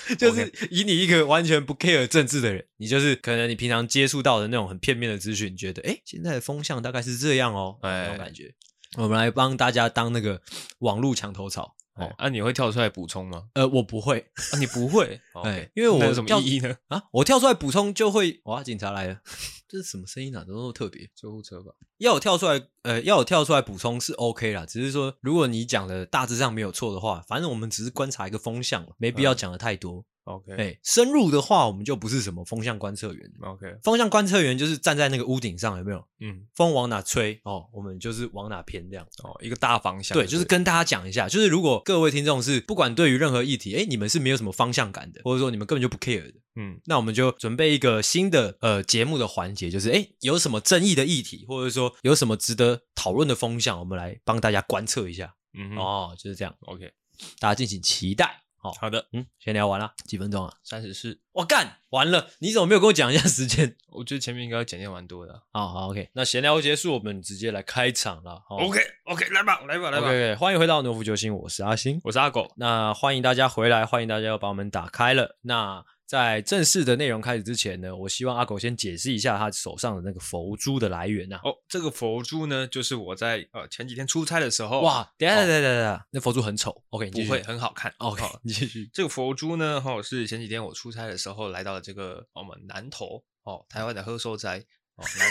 [0.19, 8.55] 就是以你一个完全不 care 政治的人，你就是可能你平常接触到的那种很片面的资讯，你觉得哎，现在的风向大概是这样哦，哎，那种感觉。
[8.97, 10.41] 我们来帮大家当那个
[10.79, 12.13] 网络墙头草哦。
[12.19, 13.45] 啊，你会跳出来补充吗？
[13.55, 14.31] 呃，我不会。
[14.53, 15.21] 啊，你不会？
[15.45, 16.77] 哎，因为我有什么意义呢？
[16.89, 19.21] 啊，我跳出来补充就会哇，警察来了，
[19.69, 20.45] 这是什么声音啊？
[20.45, 21.09] 怎么那么特别？
[21.15, 21.73] 救护车吧？
[21.99, 24.67] 要我跳出来，呃，要我跳出来补充是 OK 啦。
[24.67, 30.05] 只是说，如果你讲的大致上没有错的话，反正我们只是观察一个风向，没必要讲的太多。
[30.27, 33.33] OK，哎，深入的话，我们就不是什么风向观测员。
[33.43, 36.05] OK，风向观测员就是站在那个屋顶上，有没有？
[36.19, 39.07] 嗯，风往哪吹哦，我们就是往哪偏这样。
[39.23, 40.19] 哦，一个大方向。
[40.19, 55.33] 对，就是跟大家讲一下，就是如果各位听众是不管对于任何议题，哎，你们是没有什么方向感的，或者说你们根本就不 care 的，嗯，那我们就准备一个新的呃节目的环节，就是哎，有什么争议的议题，或者说有什么值得讨论的风向，我们来帮大家观测一下。
[55.57, 56.53] 嗯，哦，就是这样。
[56.63, 56.91] OK，
[57.39, 58.46] 大家敬请期待。
[58.73, 60.53] 好的，嗯，闲聊完了，几分钟啊？
[60.63, 61.21] 三十四。
[61.33, 63.77] 我干，完了，你怎么没有跟我讲一下时间？
[63.89, 65.43] 我觉得前面应该要简练蛮多的。
[65.53, 68.43] 好好，OK，那闲聊结束，我们直接来开场了。
[68.49, 70.07] OK，OK，来吧，来吧，来吧。
[70.07, 72.51] OK，欢迎回到《农夫救星》，我是阿星，我是阿狗。
[72.57, 75.37] 那欢迎大家回来，欢迎大家要把我们打开了。
[75.43, 81.41] 那在正式的内容开始之前呢，我希望阿狗先解释一下他手上的那个佛珠的来源呐、啊。
[81.43, 88.89] 哦，这个佛珠呢，就是我在呃前几天出差的时候，哇，等下等下等下，那佛珠很丑，OK，不会很好看，OK，你继续。
[88.93, 94.65] 这个佛珠呢，哈、哦，是前几天我出差的时候来到了这个我们南投哦，台湾的贺寿斋
[94.95, 95.29] 哦，南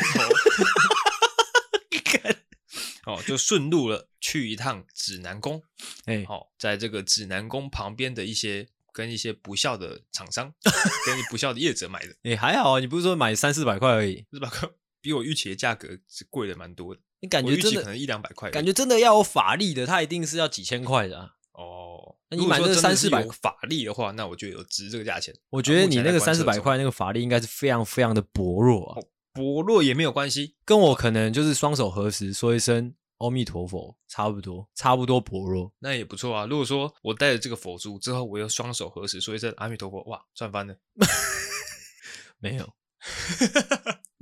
[3.06, 5.64] 投， 哦，就顺路了去一趟指南宫，
[6.04, 8.68] 哎、欸，好、哦，在这个指南宫旁边的一些。
[8.96, 10.50] 跟一些不孝的厂商，
[11.06, 14.70] 跟不孝的业者买的，哎、欸，还好啊，你不是说买三四百块而已，四百块
[15.02, 17.02] 比我预期的价格是贵了蛮多的。
[17.20, 21.32] 你感觉真的可能一两百块，感觉真的要有法力的，它一定是要几千块的啊。
[21.52, 25.36] 哦，那你买这三四百法力的话，那我觉得有值这个价钱。
[25.50, 29.02] 我觉得你那个三四百块那个法力应该是非常非常的薄弱啊，
[29.34, 32.96] 薄弱也没有关系，跟我可能就是双手合十说一声。
[33.18, 36.46] 阿弥陀佛，差不多，差不多薄弱，那也不错啊。
[36.46, 40.78] 如果说我带着这个佛珠之后，我又双手合十说一声阿弥陀佛，哇，赚翻了。
[42.40, 42.74] 没有，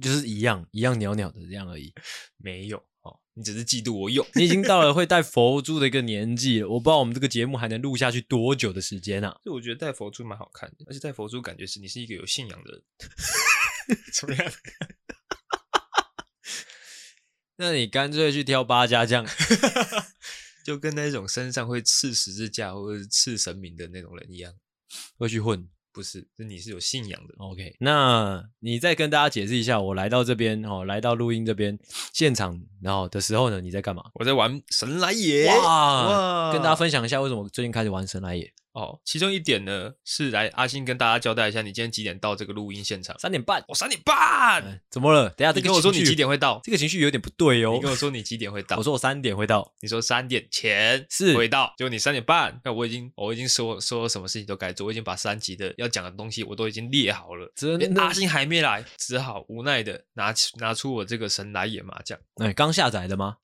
[0.01, 1.93] 就是一样一样袅袅的这样而已。
[2.38, 4.25] 没有哦，你只是嫉妒我有。
[4.36, 9.36] 你已经到了会戴佛珠的一个年纪了，我不知道我们这个节目还能录下去多久的时间啊。
[9.43, 12.84] 就我觉得戴佛珠蛮好看的，而且戴佛珠感觉是你是一个有信仰的人。
[14.13, 14.51] 怎么样？
[17.63, 19.26] 那你干脆去挑八家将，
[20.65, 24.54] 就跟那种身上会刺十字架或者是刺神明的那种人一样，
[25.17, 25.67] 会去混。
[25.93, 27.36] 不是，是你是有信仰的。
[27.38, 31.78] OK，那你再跟大家解释一下，我来到这边哦，来到录音这边
[32.12, 34.04] 现场，然后的时候呢，你在干嘛？
[34.15, 35.45] 我在玩神来也。
[35.45, 38.52] 哇，哇跟大家分享一下为什么我最近开始玩神来也。
[38.73, 43.17] 哦，其中一点呢是来阿星跟大家交代一下，你今天几点到这个录音现场？
[43.19, 43.63] 三点半。
[43.67, 45.29] 哦，三点半，嗯，怎么了？
[45.38, 46.59] 等下，你跟我说你几点会到？
[46.63, 47.73] 这个情绪有点不对哦。
[47.75, 48.75] 你跟我说你几点会到？
[48.77, 49.71] 我说我三点会到。
[49.79, 52.59] 你说三点前是会到，结果你三点半。
[52.63, 57.51] 那我已经我已经说说什么事情都该做，我已经把三集的要讲的东西我都已经列好了。
[57.55, 62.17] 真的，阿星还没来，只好无奈的拿起拿出我这个神来也麻将。
[62.38, 63.38] 哎，刚下载的吗？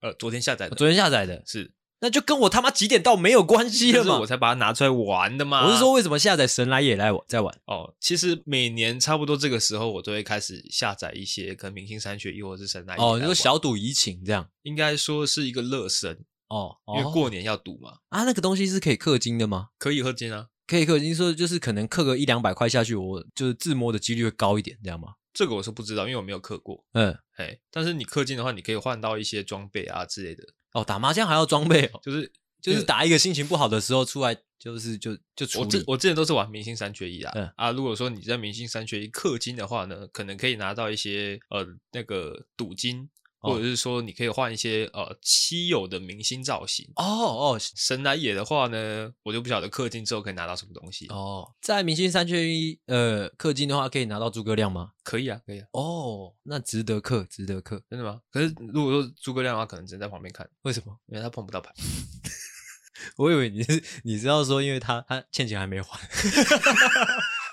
[0.00, 1.70] 呃，昨天下载的，昨天下载的是。
[2.02, 5.64] 那就跟我他妈几点到没有关系了嘛，我才把它拿出来玩的嘛。
[5.64, 7.56] 我是说，为什么下载神来也来我在玩？
[7.66, 13.06] 哦，其实每年差不多这个时候，我都会开始下载一些可能明星三缺一或者是神来也来。
[13.06, 17.98] 哦，你说小赌怡情这样，应该说是一个乐神哦，因为过年要赌嘛。
[18.08, 19.68] 啊，那个东西是可以氪金的吗？
[19.78, 21.14] 可以氪金啊，可以氪金。
[21.14, 25.14] 说就是可能氪个一两百块下去，我就是自摸的几率会高一点，这样吗？
[25.32, 26.84] 这个我是不知道，因为我没有氪过。
[26.94, 30.42] 嗯，哎，但是你氪金的话，你可以换到一些装备啊之类的。
[30.72, 32.32] 哦，打麻将还要装备哦，就是。
[32.62, 35.44] 就是打一个心情不好的时候出来，就是就就。
[35.58, 37.32] 我之我之前都是玩明星三缺一啊。
[37.34, 43.10] 嗯啊，如果说你在明星三缺一氪金的话呢，可能可以拿到一些呃那个赌金，
[43.42, 46.88] 或者是说你可以换一些呃稀有的明星造型。
[46.96, 51.06] 哦哦，神来也的话呢，我就不晓得氪金之后可以拿到什么东西。
[51.08, 54.92] 哦，在明星三缺一呃氪金的话，可以拿到诸葛亮吗？
[55.02, 55.66] 可以啊，可以啊。
[55.72, 58.20] 哦，那值得氪，值得氪，真的吗？
[58.30, 60.48] 可是如果说诸葛亮的话，可能只能在旁边看。
[60.62, 60.96] 为什么？
[61.06, 61.72] 因为他碰不到牌。
[63.16, 65.98] 我以为你是你知道说，因为他他欠钱还没还，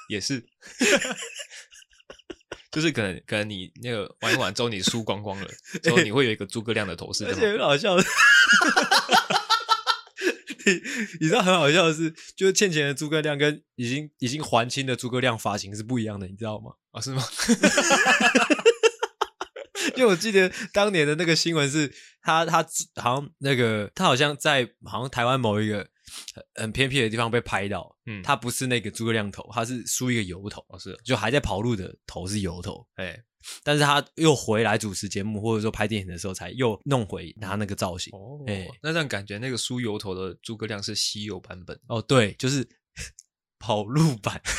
[0.07, 0.45] 也是，
[2.71, 5.47] 就是可能可能你那个玩一玩之后你输光光了，
[5.81, 8.03] 之后你会有一个诸葛亮的头饰，而且很好笑的，
[10.65, 10.73] 你
[11.21, 16.71] 你知道很好笑的是，就是欠钱的诸葛亮跟已经已经还清的诸葛亮发型是不一样的，你知道吗？
[16.91, 17.23] 啊、哦，是吗？
[19.95, 22.63] 因为我记得当年的那个新闻是他，他
[22.93, 25.87] 他好像那个他好像在好像台湾某一个
[26.55, 33.17] 很偏僻的地方被拍到，嗯，他不是那个诸葛亮头，他是梳一个油头，哦，是就还在跑路的头是油头，哎，
[33.63, 42.67] 但是他又回来主持节目或者说拍电影的时候，才又弄回他那个造型，哦，哎，那这样感觉那个梳油头的诸葛亮是稀有版本，哦，对，就是
[43.59, 44.41] 跑路版。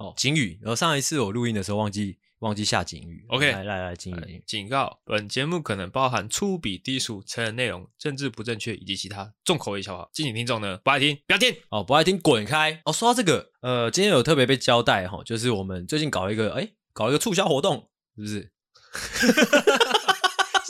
[0.00, 2.18] 哦，警语，然后上一次我录音的时候忘记。
[2.40, 3.22] 忘记下警语。
[3.28, 12.92] OK，来来来，警语，警告：本节目可能包含粗鄙、低俗、成人内容、政治不正确以及其他重口味笑话，敬请听众呢不爱听不要听哦，不爱听滚开哦。
[12.94, 18.50] 说到这个，呃，今天有特别被交代哈，就是我们最近搞一个哎，搞一个促销活动，是不是？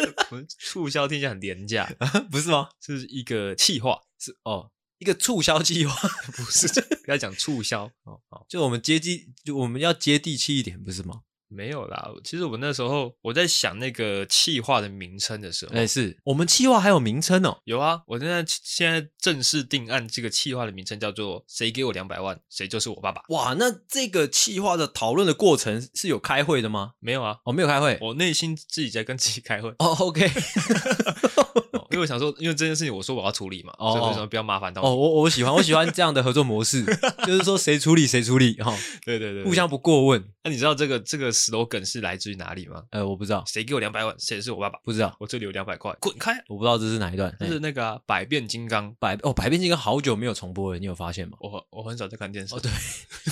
[0.32, 1.88] 我们促销听起来很廉价，
[2.32, 2.70] 不是吗？
[2.80, 6.68] 是一个气话，是哦，一个促销计划， 不是？
[7.04, 11.22] 不要讲促销哦，哦，就我们接地，就我们要接地气一点，不是吗？
[11.52, 17.58] 没有啦，其实我那时候我在想那个企划的名称的时候，哎，是我们企划还有名称哦？
[17.64, 23.22] 有啊，我现在现在正式定案，这个企划的名称叫做“谁给我两百万，谁就是我爸爸”。
[23.30, 26.92] 哇，那这个企划的讨论的过程是有开会的吗？
[27.00, 29.70] 没有啊，我、哦、没有开会，我内心自己在跟自己开会。
[29.78, 30.30] 哦，OK。
[31.90, 34.88] 因为我想说，因为这件事情我说我要处理嘛，哦、所以为什么不要麻烦到我？
[34.88, 36.84] 哦，我我喜欢我喜欢这样的合作模式，
[37.26, 38.72] 就是说谁处理谁处理哈。
[39.04, 40.24] 对对对，互相不过问。
[40.44, 42.84] 那、啊、你知道这个这个 slogan 是来自于哪里吗？
[42.90, 43.42] 呃，我不知道。
[43.46, 44.78] 谁给我两百万，谁是我爸爸？
[44.84, 45.16] 不知道。
[45.18, 46.32] 我这里有两百块，滚开！
[46.48, 51.36] 我不知道这是哪一段，就是那个、啊《百变金刚》百哦，《百变金刚》好久没有重播了，你有发现吗？
[51.40, 52.54] 我我很少在看电视。
[52.54, 52.70] 哦，对，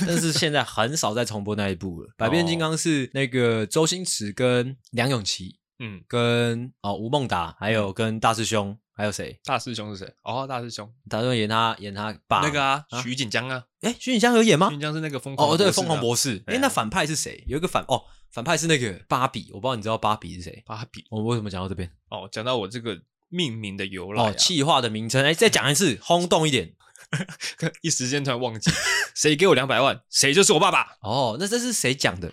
[0.06, 2.08] 但是现在很少在重播那一部了。
[2.16, 8.78] 《百变金刚》是那个周星驰跟梁咏琪，嗯，跟哦吴孟达，还有跟大师兄。
[8.98, 9.38] 还有谁？
[9.44, 10.12] 大师兄是谁？
[10.24, 13.62] 哦，大师兄，大师兄演他演他爸那个啊，徐锦江啊。
[13.82, 14.66] 哎，徐锦江有演吗？
[14.66, 16.42] 徐锦江是那个疯狂哦，对，疯狂博士。
[16.48, 17.44] 哎，那反派是谁？
[17.46, 19.52] 有一个反哦，反派是那个芭比。
[19.54, 20.64] 我不知道你知道芭比是谁？
[20.66, 21.04] 芭比。
[21.10, 21.88] 我为什么讲到这边？
[22.08, 25.24] 哦，讲到我这个命名的由来，哦，气化的名称。
[25.24, 26.74] 哎，再讲一次，轰动一点。
[27.80, 28.68] 一时间突然忘记，
[29.14, 30.98] 谁给我两百万，谁就是我爸爸。
[31.02, 32.28] 哦，那这是谁讲的？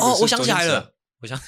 [0.00, 0.92] 哦， 我想起来了，
[1.22, 1.40] 我想，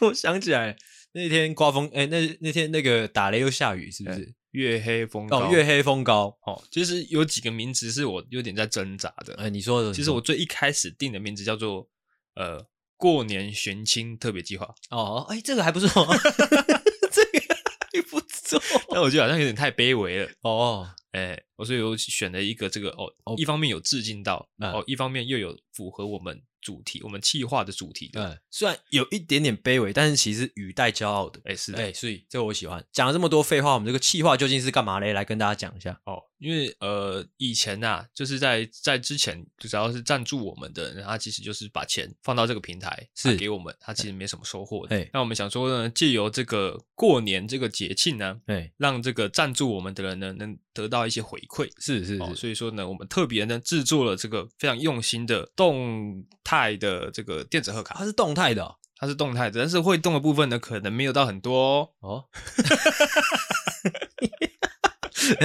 [0.00, 0.76] 我想起来
[1.12, 4.34] 那天刮风，哎，那那天那个打雷又下雨，是不是？
[4.52, 9.34] 月黑风高哦，月黑风高哦，其实有几个名词是我有点在挣扎的。
[9.34, 11.88] 哎，你说的，其实我最一开始定的名字叫做
[12.34, 12.64] 呃
[12.96, 14.74] 过年寻亲特别计划。
[14.90, 15.88] 哦，哎，这个还不错，
[17.12, 17.54] 这个
[17.92, 20.30] 还不错， 但我觉得好像有点太卑微了。
[20.42, 26.42] 哦，哎，我所以我选了一个这个哦，一方面有致敬到，哦，一方面又有符合我们。
[26.60, 32.84] 主题，我们企划的主题，对，虽然有一点点卑微，但是其实语带骄傲的，哎，是，哎，所以这个我喜欢。
[32.92, 35.12] 讲了这么多废话，我们这个企划究竟是干嘛嘞？
[35.12, 36.22] 来跟大家讲一下哦。
[36.38, 44.96] 因为呃，以前呐、啊，就是在在之前，就只要是赞助我们的人，他其实就是把钱放到这个平台，是给我们，他其实没什么收获的。
[44.96, 51.68] 哎，那我们想说呢，借由这个过年这个节庆呢，哎，让这个赞助我们的人呢，能得到一些回馈。
[51.80, 57.94] 是是是、哦，所以说呢，我们特别呢制作了这个非常用心的动态的这个电子贺卡。
[57.98, 61.90] 它是动态的、哦，它是动态的，但是会动的部分呢，可能没有到很多哦。
[62.00, 62.24] 哦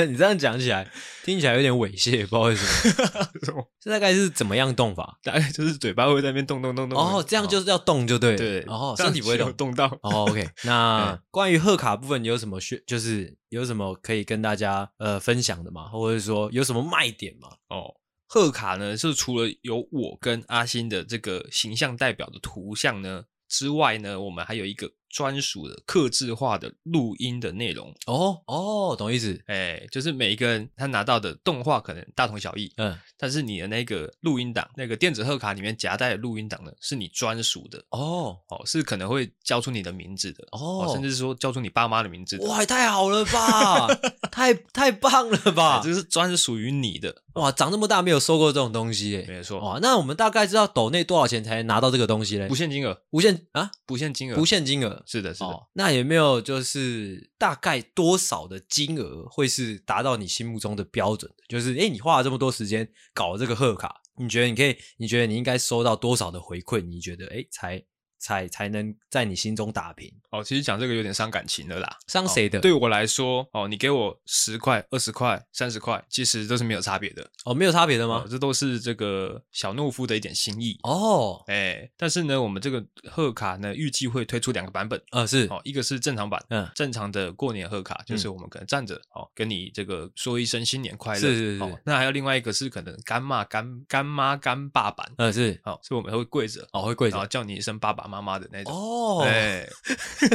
[0.07, 0.89] 你这样讲起来，
[1.25, 2.55] 听起来有点猥亵，不知道为
[3.43, 3.69] 什么。
[3.81, 5.19] 这大概是怎么样动法？
[5.21, 6.97] 大概就是嘴巴会在那边动动动动。
[6.97, 8.37] 哦，这样就是要动就对。
[8.37, 9.87] 对，哦，身体不会动动到。
[10.01, 10.47] 哦，OK。
[10.63, 12.81] 那关于贺卡部分，你有什么学？
[12.87, 15.89] 就是有什么可以跟大家呃分享的吗？
[15.89, 17.49] 或者说有什么卖点吗？
[17.67, 17.93] 哦，
[18.33, 24.91] 贺卡呢，是除了有我跟阿星的这个形象代表的图像呢之外呢，我们还有一个。
[25.13, 29.39] 专属的、客制化的录音的内容哦哦，懂意思？
[29.45, 42.47] 哎，就是每一个人他拿到的动画可能大同小异，嗯，但是你的那个录音档、那个电子贺卡里面夹带的录音档呢，是你专属的哦哦，是可能会叫出你的名字的哦，甚至是说叫出你爸妈的名字的。
[42.47, 43.87] 哇，太好了吧，
[44.31, 47.21] 太太棒了吧，这是专属于你的。
[47.35, 49.59] 哇，长这么大没有收过这种东西，哎，没错。
[49.59, 52.47] 哇，那我们大概知道抖内多少钱才能拿到这个东西嘞？
[52.47, 55.02] 不限金额，无限啊，不限金额，不限金额。
[55.05, 55.67] 是的，是的。
[55.73, 61.31] 那有没有就是大概多少的金额会是达到你心目中的标准？
[61.47, 64.75] 就是，诶，你花了这么多时间搞这个贺卡，你觉得你可以？
[64.97, 66.81] 你觉得你应该收到多少的回馈？
[66.81, 67.83] 你觉得，诶，才
[68.23, 70.09] 才才能在你心中打平。
[70.29, 72.57] 哦，其实讲这个有点伤感情的啦，伤谁的？
[72.61, 77.29] 对我来说，哦，你给我十块、二十块、三十块，其实都是没有差别的。
[77.43, 78.23] 哦，没有差别的吗？
[78.25, 80.79] 哦，这都是这个小懦夫的一点心意。
[80.83, 84.99] 哦，哎，但是呢，我们这个贺卡呢，预计会推出两个版本。
[85.11, 91.19] 呃，是，哦，一个是正常版，嗯，正常的过年贺卡，就是我们可能站着，哦，跟你这个说一声新年快乐。
[91.19, 91.63] 是是是。
[91.63, 95.11] 哦，那还有另外一个是可能干妈干干妈干爸版。
[95.17, 98.71] 呃，是，哦，所以我们会跪着，哦，会跪着，然后叫你一声爸爸妈妈的那种。
[98.71, 99.67] 哦，对。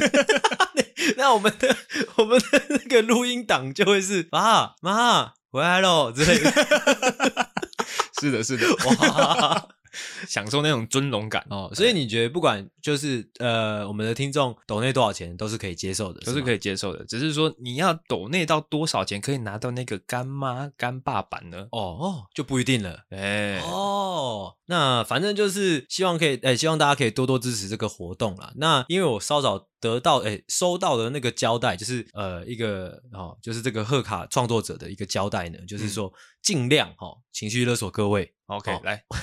[1.16, 1.76] 那我们的
[2.16, 6.50] 我们的那个录音档就会是爸妈回来喽之类的，
[8.20, 9.68] 是的，是的，哇。
[10.28, 21.68] 享受那种尊荣感哦，所以你觉得不管就是呃，我们的听众抖内多少钱都是可以接受的，都是可以接受的，只是说你要抖内到多少钱可以拿到那个干妈干爸版呢？
[21.72, 28.52] 哦哦，就不一定了，哎哦，那反正就是希望可以哎，希望大家可以多多支持这个活动啦。
[28.56, 36.12] 那因为我稍早得到哎收到的那个交代，就是呃一个哦，就是这个贺卡创作者的一个交代呢，就是说
[36.42, 39.04] 尽量哦情绪勒索各位，OK 来。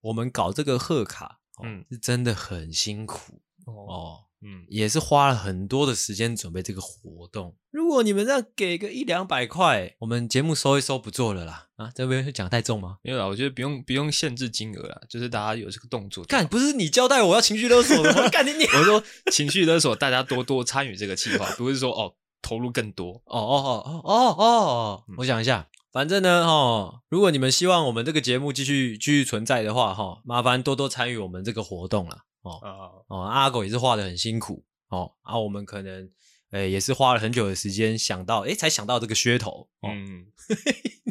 [0.00, 7.56] 我们搞这个贺卡，嗯，是真的很辛苦哦，哦，嗯，也是花了很多的时间准备这个活动。
[7.70, 11.68] 如果你们这样给个一两百块，我们节目收一收不做了啦。
[11.76, 12.98] 啊，这边讲太重吗？
[13.02, 16.24] 没有啦，我觉得不用不用限制金额啦，就是大家有这个动作。
[16.24, 18.26] 干，不是你交代我要情绪勒索的吗？
[18.30, 19.02] 干你你，我说
[19.32, 23.20] 情绪勒索，大家多多参与这个计划，不是说哦投入更多。
[23.26, 25.68] 哦哦哦哦哦哦，我想一下。
[25.90, 32.24] 反正呢，哈，如果你们希望我们这个节目继续继续存在的话，哈，麻烦多多参与我们这个活动啦。
[32.42, 36.10] 哦哦，阿狗也是画的很辛苦，哦，啊，我们可能，
[36.50, 40.26] 哎，也是花了很久的时间想到，哎，才想到这个噱头，嗯，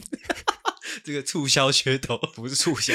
[1.03, 2.93] 这个促销噱头 不是促销，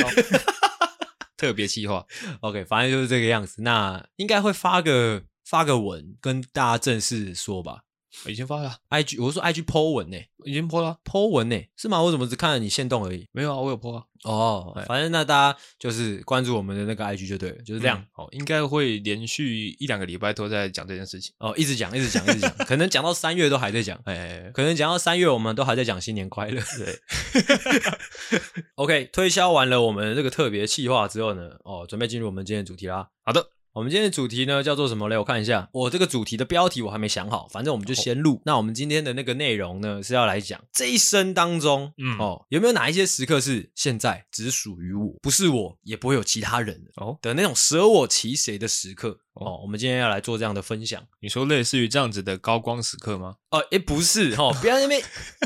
[1.36, 2.06] 特别计划
[2.40, 7.82] ，OK，反正就是这个样子，那应该会发个发个文跟大家正式说吧。
[8.26, 12.00] 已经发了，IG，我说 IG po 文呢，已经 po 了，po 文呢，是吗？
[12.02, 13.26] 我怎么只看了你现动而已？
[13.32, 14.04] 没有啊，我有 po 啊。
[14.24, 18.04] 哦，反正那大家就是关注我们的那个 IG 就对了，就是这样。
[18.14, 21.34] 哦，应该会连续一两个礼拜都在讲这件事情。
[21.38, 24.00] 哦，一直讲，一直讲，一直讲， 可能讲到三月都还在讲。
[24.06, 26.62] 哎，可能讲到三月我们都还在讲新年快乐。
[26.78, 27.00] 对。
[28.76, 33.08] OK，推销完了我们这个特别企划之后呢，哦，准备进入我们今天的主题啦。
[33.24, 33.61] 好的。
[33.74, 35.16] 我们今天的主题呢叫做什么嘞？
[35.16, 38.34] 我看一下，我这个主题的标题我还没想好，反正我们就先录。
[38.34, 49.60] 哦、那我们今天的那个内容呢是要来讲这一生当中，嗯哦，有没有哪一些时刻是现在只属于我，不是我也不会有其他人的哦的那种舍我其谁的时刻哦，哦？
[49.62, 51.02] 我们今天要来做这样的分享。
[51.20, 53.36] 你说类似于这样子的高光时刻吗？
[53.52, 55.02] 哦，诶，不是哦，不要在那边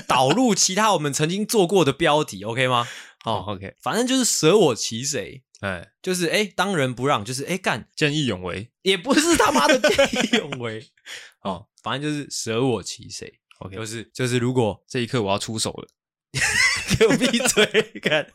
[0.09, 2.89] 导入其他我们曾经做过的标题，OK 吗？
[3.24, 5.45] 哦，OK，反正就是舍我其谁。
[5.66, 10.86] 哎，就是哎，当仁不让，就是哎干见义勇为，也不是他妈的见义勇为，
[11.42, 15.88] 哦，反正就是舍我其谁，OK，就是就是，如果这一刻我要出手了，
[16.96, 17.66] 给我闭嘴，
[18.00, 18.28] 干，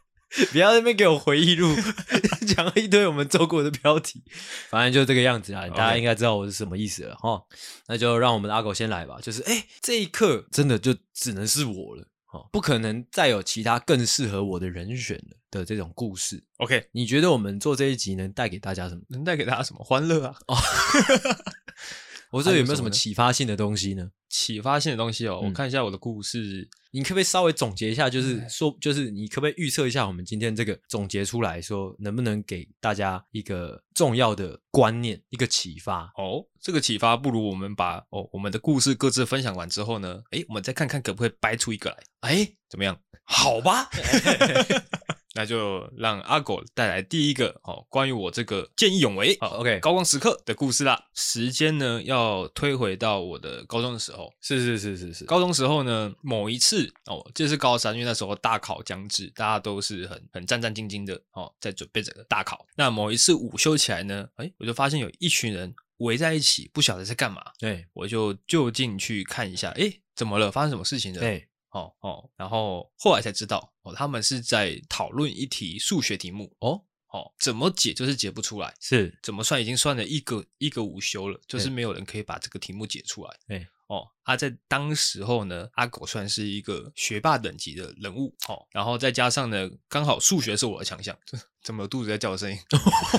[0.51, 1.73] 不要在那边给我回忆录，
[2.53, 4.23] 讲了一堆我们做过的标题，
[4.69, 7.41] 反正就这个样子啊大家应该知道我是什么意思了哈，
[7.87, 12.07] 那就让我们的阿狗先来吧，就是哎，这一刻真的就只能是我了。
[12.31, 16.43] 哦，不可能再有其他更适合我的人选了的这种故事。
[16.57, 19.01] OK，你觉得我们做这一集能带给大家什么？
[19.09, 20.35] 能带给大家什么欢乐啊？
[20.47, 20.55] 哦，
[22.31, 24.09] 我说有没有什么启发性的东西呢？
[24.29, 26.69] 启发性的东西哦，我看一下我的故事。
[26.91, 28.09] 你可不可以稍微总结一下？
[28.09, 36.03] 就是说，就是你可不可以预测一下，我们今天这个总结出来说，能不能给大家一个重要的观念，一个启发？
[36.15, 42.29] 哦，这个启发不如我们把哦我们的故事各自分享完之后呢，诶，我们再看看可不可以掰出一个来？
[42.29, 42.97] 诶，怎么样？
[43.25, 43.89] 好吧。
[45.33, 51.05] 那就让阿狗带来第一个哦，关于我这个见义勇为，好，OK，高光时刻的故事啦。
[51.13, 62.65] 时间呢，要推回到我的高中的时候，是是是是是，高中时候呢，某一次哦，这是高三，因为那时候大考将至，大家都是很很战战兢兢的哦，在准备这个大考。
[62.75, 67.41] 那某一次午休起来呢，哎，我就发现有一群人围在一起，不晓得在干嘛。
[67.57, 70.51] 对，我就就近去看一下，哎，怎么了？
[70.51, 71.19] 发生什么事情了？
[71.19, 71.47] 对。
[71.71, 76.55] 哦哦，然后后来才知道，哦，他们是在讨论一题数学题目。
[76.59, 83.37] 哦哦，怎么解就是解不出来，是怎么算已经算了一个一个午休了，就是没有人可以把这个题目解出来。
[83.45, 88.33] 对哦，他、啊、在当时候呢，阿狗算是一个学霸等级的人物。
[88.47, 91.13] 哦，然后再加上呢，刚好数学是我的强项。
[91.61, 92.57] 怎么有肚子在叫的声音？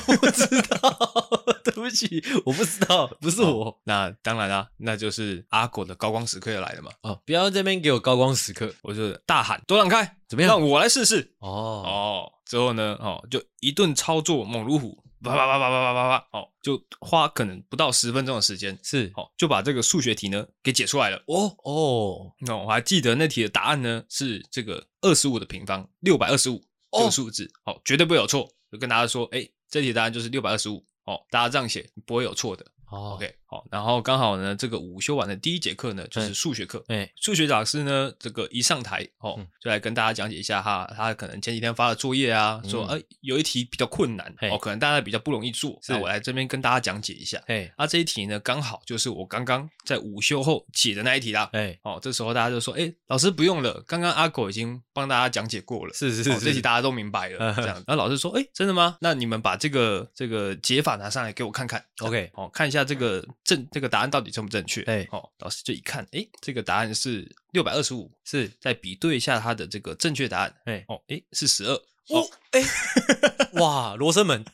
[0.08, 0.98] 我不知道，
[1.62, 3.66] 对不起，我不知道，不是我。
[3.66, 6.90] 哦、那当然啦，那就是阿狗的高光时刻要来了嘛。
[7.02, 10.58] 哦，不要这边给我高光时刻，我就大喊都让开，怎么样？
[10.58, 11.34] 让我来试试。
[11.38, 11.48] 哦
[11.86, 21.22] 哦，之后呢，哦，就一顿操作猛如虎，叭叭叭叭叭叭叭叭，哦，就花可能不到十分钟的时间，是，哦，就把这个数学题呢给解出来了。
[21.26, 26.60] 哦哦，那我还记得那题的答案呢是这个二十五的平方，六百二十五
[26.90, 28.48] 这个数字，哦，绝对不会有错。
[28.70, 32.64] 就跟大家说，哎，这题答案就是六百二十五，哦，大家这样写不会有错的。
[32.90, 36.82] 哦，OK，好，然后刚好呢，这个午休完的第一节课呢，就是数学课。
[36.88, 47.42] 哎，数学老师呢，这个一上台，哦，就来跟大家讲解一下哈，他可能前几天发的作业啊，说，哎，有一题比较困难，哦，可能大家比较不容易做，那我来这边跟大家讲解一下。
[47.46, 51.50] 哎，那这一题呢，刚好就是我刚刚在午休后解的那一题啦。
[51.52, 57.74] 哎，哦，这时候大家就说，哎，老师不用了，刚刚阿狗已经帮大家讲解过了，是是是，这题大家都明白了， 这样。
[57.86, 58.96] 然后老师说，哎，真的吗？
[59.02, 61.84] 那你们把这个这个解法拿上来给我看看。
[62.00, 63.66] OK，哦，看一下这个正。
[63.70, 64.82] 这个答案到底正不正确？
[64.82, 72.62] 哎，哦，老师就一看，哎，这个答案是六百二十五，是再比对一下它的这个正确答案，哎，哦，哎，是十二，哦，哎，
[73.60, 74.44] 哇，罗生门，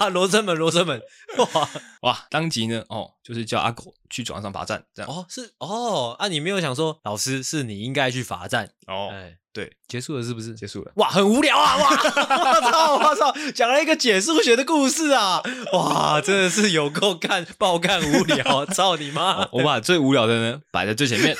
[0.00, 1.00] 哇，罗生门，罗生门，
[1.38, 1.68] 哇
[2.02, 9.36] 哇，当即呢，哦，就是叫阿狗去床上罚站，这样，哦，是，哦，啊，你没有想说，老师是你应该去罚站，哦，哎。
[9.50, 10.54] 对，结束了是不是？
[10.54, 10.92] 结束了。
[10.96, 11.76] 哇，很无聊啊！
[11.78, 15.42] 哇，我 操，我操，讲了一个解数学的故事啊！
[15.72, 19.48] 哇，真的是有够看，爆干无聊，操你妈！
[19.50, 21.36] 我把最无聊的呢摆在最前面。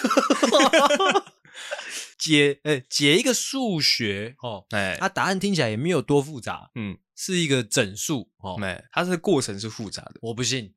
[2.19, 6.99] 解，哎，解一个数学哦，哎，它答案听起来也没有多复杂，嗯。
[7.21, 10.73] 是一个整数哦，没，它是过程是复杂的，我不信，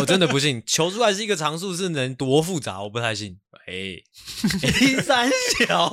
[0.00, 3.38] 我真的不信，求出来是一个常数是能多复杂，我不太信。
[3.66, 5.92] 哎，A 三小，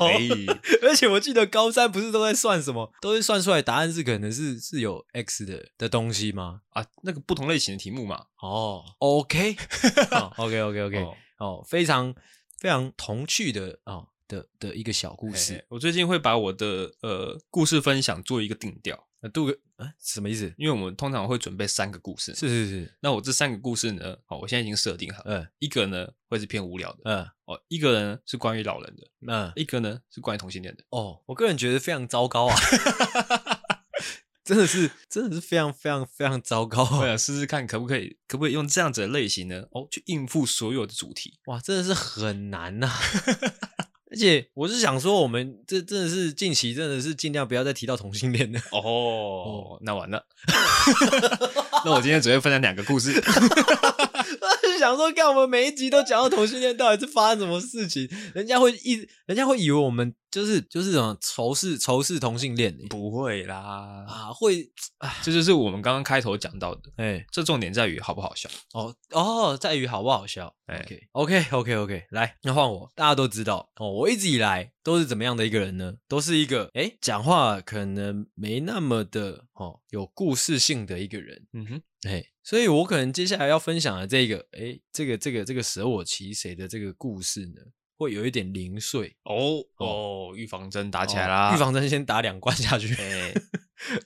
[0.81, 6.61] 而且我记得高三不是都在算什么，都是算出来答案是可能是是有 x 的的东西吗？
[6.69, 8.23] 啊，那个不同类型的题目嘛。
[8.41, 10.97] 哦，OK，OK，OK，OK，
[11.39, 12.15] 哦，非常
[12.57, 15.65] 非常童趣的哦的的一个小故事。
[15.67, 19.07] 我最近会把我的呃故事分享做一个定调。
[19.21, 20.53] 那杜哥，啊，什么意思？
[20.57, 22.97] 因为我们通常会准备三个故事，是是是。
[23.01, 30.85] 那我这三个故事呢，哦，我现在已经设定好，嗯，一个呢会是偏无聊的，嗯，哦，一个呢是关于老人的，嗯，一个呢是关于同性恋的。
[30.91, 32.55] 哦，我个人觉得非常糟糕啊，
[34.45, 36.83] 真的是，真的是非常非常非常糟糕。
[36.83, 39.65] 我想试试看，可不可以，可不可以用这样子的类型呢？
[39.71, 41.39] 哦，去应付所有的主题。
[41.47, 42.89] 哇，真的是很难呐。
[44.11, 48.59] 而且我是想说，我们这真的是近期真的是尽量不要再提到同性恋了。
[48.71, 50.25] 哦， 那完了。
[51.85, 53.13] 那我今天只会分享两个故事。
[54.69, 58.07] 我是想说，看我们每一集都讲到同性恋，到底是发生什么事情？
[58.35, 62.77] 人家会一，人家会以为我们就是就是什么仇视仇视同性恋。
[62.87, 64.71] 不会啦，啊，会，
[65.23, 66.81] 这就是我们刚刚开头讲到的。
[66.97, 68.47] 哎，这重点在于好不好笑。
[68.73, 70.53] 哦哦，在于好不好笑。
[70.67, 72.91] 哎，OK OK OK OK，来，那换我。
[72.93, 75.95] 大家都知道哦，我一直以来都是怎么样的一个人呢？
[76.07, 81.47] 都是一个哎，讲话可能没那么的哦有故事性的一个人。
[81.53, 82.25] 嗯哼，哎。
[82.41, 87.61] 所以，我可能接下来要分享的这个，哎，这个这个这个舍我其谁的这个故事呢，
[87.95, 92.97] 会有一点零碎哦哦，预防针打起来啦，预防针先打两关下去。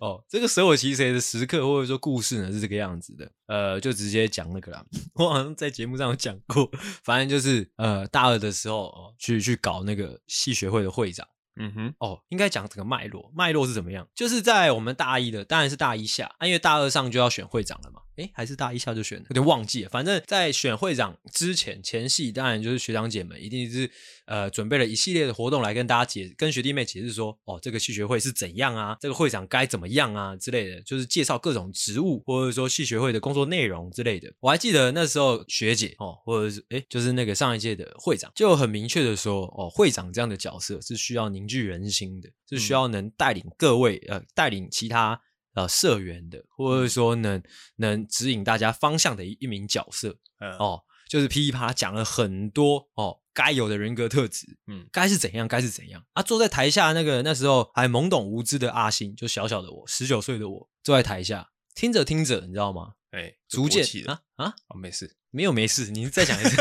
[0.01, 4.85] 哦，这个舍我其谁的时刻或者说故事呢，是这个样子的，呃，就直接讲那个啦。
[5.13, 6.69] 我好像在节目上有讲过，
[7.05, 11.25] 反正就是呃，大二的时候哦，去去搞那个系学会的会长。
[11.55, 14.07] 嗯哼，哦，应该讲整个脉络，脉络是怎么样？
[14.15, 18.02] 就是在我们大一的，当然是大一下，啊，因为大二上就要选会长了嘛。
[18.17, 19.89] 诶，还是大一下就选，有点忘记了。
[19.89, 23.89] 反正，在选会长之前，前戏当然就是学长姐们一定是
[24.25, 34.31] 呃准备了一系列的活动来跟大家解，跟学弟妹解释说，哦，这个系学会是怎样啊，这个会长该怎么样啊之类的，就是介绍各种职务或者说系学会的工作内容之类的。
[34.39, 45.19] 我还记得那时候学姐哦，或者是哎，就是那个上一届的会长，就很明确的说，哦，会长这样的角色是需要凝聚人心的，是需要能带领各位呃带领其他。
[45.53, 47.41] 呃，社员的，或者说能
[47.75, 56.03] 能指引大家方向的一一名角色，嗯、哦，就是噼里啪啦讲了很多哦，该有的人格特质，嗯，该是怎样，该是怎样。
[56.13, 56.23] 啊？
[56.23, 62.93] 坐在台下那个那时候还懵懂无知的阿星，就小小的我，十九岁的我，坐在台下听着听着，你知道吗？
[63.11, 66.55] 哎、欸，逐渐啊啊，哦，没事，没有没事，你再讲一次，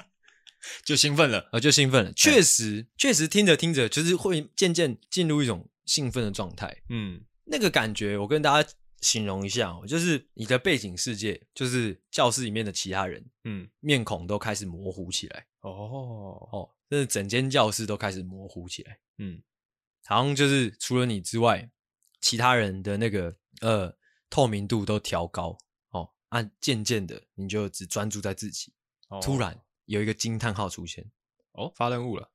[0.82, 7.20] 就兴奋了，啊、哦，就兴奋了，确实确实听着听着，就是会渐渐进入一种兴奋的状态，嗯。
[7.44, 8.68] 那个感觉，我跟大家
[9.00, 16.48] 形容一下哦，就是你的背景世界，就是教室里面的其他人，嗯，面孔都开始模糊起来，哦。
[16.50, 19.42] 哦，就是整间教室都开始模糊起来，嗯，
[20.06, 21.70] 好像就是除了你之外，
[22.20, 23.94] 其他人的那个呃
[24.30, 25.58] 透明度都调高，
[25.90, 28.72] 哦，按渐渐的你就只专注在自己，
[29.08, 31.04] 哦，突然有一个惊叹号出现，
[31.52, 32.30] 哦，发任务了。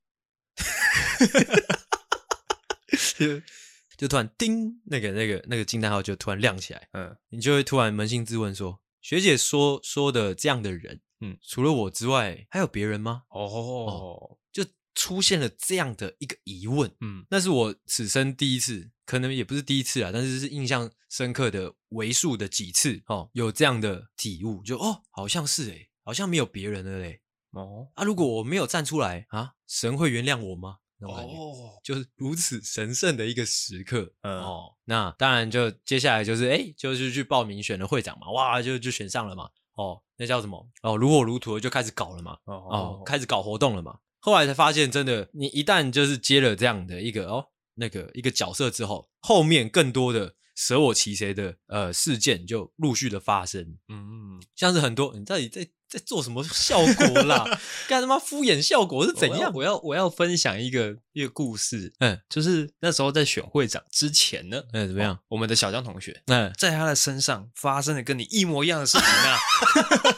[3.99, 13.23] 就突然叮，那个那个那个惊叹号就突然亮起来，嗯，你就会突然扪心自问说，学姐说说的这样的人，嗯，除了我之外，还有别人吗？
[13.27, 14.63] 哦，哦，就
[14.95, 27.19] 出现了这样的一个疑问，嗯，那是我此生第一次，可能也不是第一次啊，但是是印象深刻的为数的几次，哦，有这样的体悟，就哦，好像是诶，好像没有别人了嘞，
[27.51, 30.77] 哦，啊，如果我没有站出来啊，神会原谅我吗？
[30.99, 40.69] 那种感觉哦，就是如此神圣的一个时刻，嗯哦，那当然就接下来就是哎，就是去报名选了会长嘛，哇，就就选上了嘛，哦，那叫什么？
[40.83, 43.99] 哦，如火如荼的就开始搞了嘛，哦，哦，哦，开始搞活动了嘛。
[44.21, 47.45] 后来才发现，真的，你一旦就是接了这样的一个哦，
[47.75, 55.69] 那个一个角色之后，后面更多的舍我其谁的呃事件就陆续的发生，嗯，像是很多你到底在。
[55.89, 57.43] 在做什么效果啦？
[57.89, 59.51] 干他妈敷衍效果是怎样？
[59.55, 65.17] 我要我要，我要分享一个一个故事，嗯，就是那时候在选会长之前呢，嗯，怎么样？
[65.29, 69.37] 我们的小江同学，嗯，在他的身上发生了跟你一模一样的事情啊！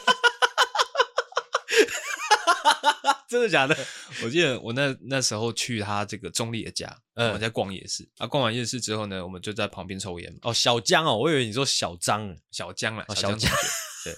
[3.28, 3.76] 真的假的？
[4.24, 10.38] 我记得我那那时候去他这个中立的家，嗯，我们在逛夜市啊，逛完夜市之后呢，我们就在旁边抽烟。
[10.42, 13.50] 哦，小江哦，我以为你说小张，小江啊，小江，
[14.04, 14.14] 对。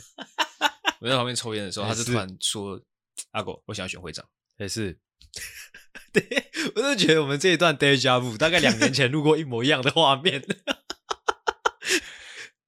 [1.01, 2.81] 我在旁边抽烟的时候，他就突然说
[3.33, 4.25] ：“阿狗，我想要选会长。”
[4.57, 4.99] 也是，
[6.13, 10.43] 对，我就觉得我们这一段 deja vu 大概两年前录过一模一样的画面。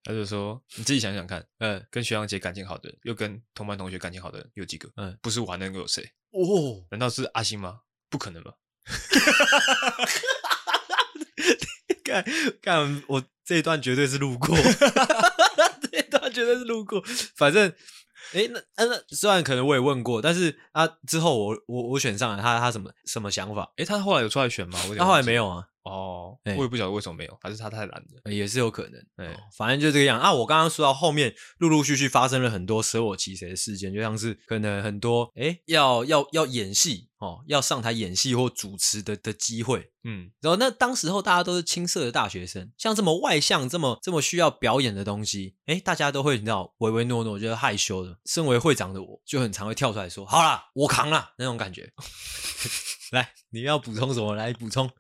[0.07, 4.89] 他就说：“你自己想想看，嗯，跟学长姐感情好的，又跟同班同学感情好的有几个？
[4.97, 6.01] 嗯，不是我还能够有谁？
[6.31, 7.81] 哦，难道是阿星吗？
[8.09, 8.53] 不可能吧？
[12.05, 12.25] 看
[12.63, 14.57] 看我这一段绝对是路过，
[15.91, 17.03] 这一段绝对是路过，
[17.37, 17.73] 反正。”
[18.33, 23.73] 诶那那虽然可能我也问过，但是啊之后我我我选上了，他他什么什么想法？
[23.77, 24.81] 诶他后来有出来选吗？
[24.99, 25.69] 他后来没有啊。
[25.87, 29.01] 哦，我也不晓得为什么没有，还是他太懒了，也是有可能。
[29.17, 30.33] 哎，反正就这个样啊。
[30.33, 39.91] 我刚刚说到后面，陆陆续续发生了很多舍我其谁的事件，就像是可能很多哎要要要演戏哦，要上台演戏或主持的的机会。
[40.09, 48.17] 嗯，然后那当时候大家都是青涩的大学生，像这么外向、这么这么需要表演的东西，哎，大家都会你知道唯唯诺诺，觉得害羞的。
[48.25, 51.93] 身为会长的我，就很常会跳出来说：“好啦，我扛啦。”那种感觉。
[53.11, 54.35] 来，你要补充什么？
[54.35, 54.91] 来补充。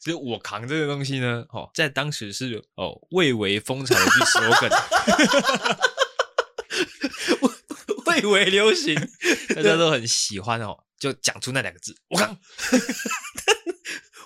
[0.00, 4.70] 其实我扛这个东西呢，哦，在当时是哦蔚为风潮的句 slogan，
[8.04, 8.94] 蔚为流行，
[9.54, 12.36] 大家都很喜欢哦，就讲出那两个字，我扛。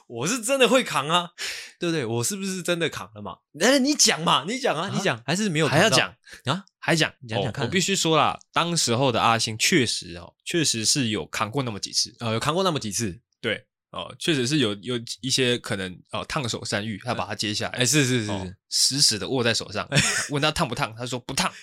[0.08, 1.32] 我是真的会扛啊，
[1.78, 2.02] 对不对？
[2.06, 3.36] 我是不是真的扛了嘛？
[3.52, 6.08] 来，你讲嘛，你讲啊，你讲，还是没有还要讲
[6.46, 6.64] 啊？
[6.78, 7.12] 还讲？
[7.28, 7.66] 讲讲看。
[7.66, 13.20] 我必须说啦，当时候的阿星确实哦，确实是有扛过那么几次啊，有扛过那么几次。
[13.90, 19.88] 对哦，确实是有有一些可能哦，烫手山芋，他把它接下来，哎，是是是，死死的握在手上，
[20.30, 21.52] 问他烫不烫，他说不烫。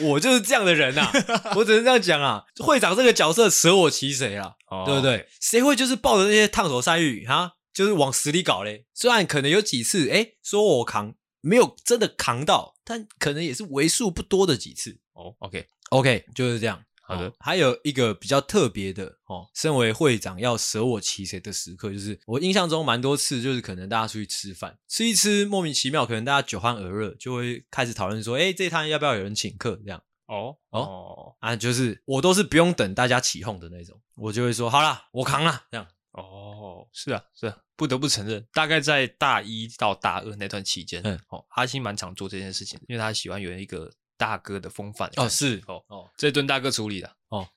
[0.00, 1.10] 我就是这样的人呐，
[1.54, 2.44] 我只能这样讲啊。
[2.58, 4.54] 会长这个角色舍我其谁啊？
[4.86, 5.28] 对不对？
[5.40, 8.86] 谁会就是抱着那些烫手山芋哈，就是往死里搞嘞？
[8.94, 14.98] 虽然可能有几次，哎，说我扛，没有真的扛到，但可能也是为数不多的几次。
[15.12, 16.82] 哦，OK，OK，就是这样。
[17.08, 29.80] 好的，还有一个比较特别的哦，身为会长要舍我其谁的时刻，就是我印象中蛮多次，就是可能大家出去吃饭，吃一吃莫名其妙，可能大家酒酣耳热，就会开始讨论说，哎，这一摊要不要有人请客？
[29.82, 43.90] 这样哦哦啊，就是我都是不用等大家起哄的那种，我就会说好啦，我扛啦，这样哦，是啊是啊，不得不承认，大概在大一到大二那段期间，嗯，哦，阿星蛮常做这件事情，因为他喜欢有一个。
[44.18, 47.48] 大哥的风范哦，是哦哦，这顿大哥处理的哦，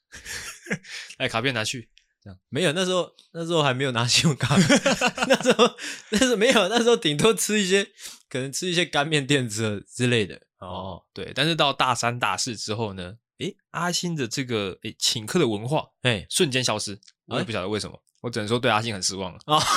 [1.17, 1.89] 来卡片拿去，
[2.23, 4.55] 这样没有，那时候那时候还没有拿信用卡，
[5.27, 5.75] 那时候
[6.11, 7.83] 那时候没有，那时候顶多吃一些，
[8.29, 19.59] 可能吃一些干面店之之类的哦，对，但是到大三大四之后呢，诶，阿星的这个诶请客的文化，哎，瞬间消失，我也不晓得为什么，我只能说对阿星很失望了啊。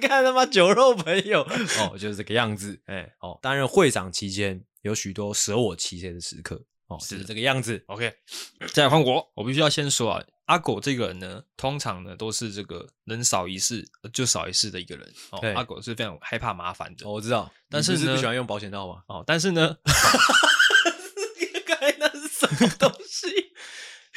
[0.00, 1.42] 看他妈酒肉朋友
[1.78, 4.64] 哦，就是这个样子，哎哦，担任会长期间。
[4.82, 7.82] 有许多舍我其谁的时刻哦，是这个样子。
[7.86, 8.12] OK，
[8.72, 15.12] 再来换我，我必须要先说啊，阿狗这个人呢，通常呢都是这个能少一事就少一事的一个人。
[15.30, 17.06] 哦，阿狗是非常害怕麻烦的。
[17.06, 19.02] 哦，我知道，但是呢，不喜欢用保险套吗？
[19.08, 19.76] 哦，但是呢，
[21.66, 23.26] 刚才那是什么东西？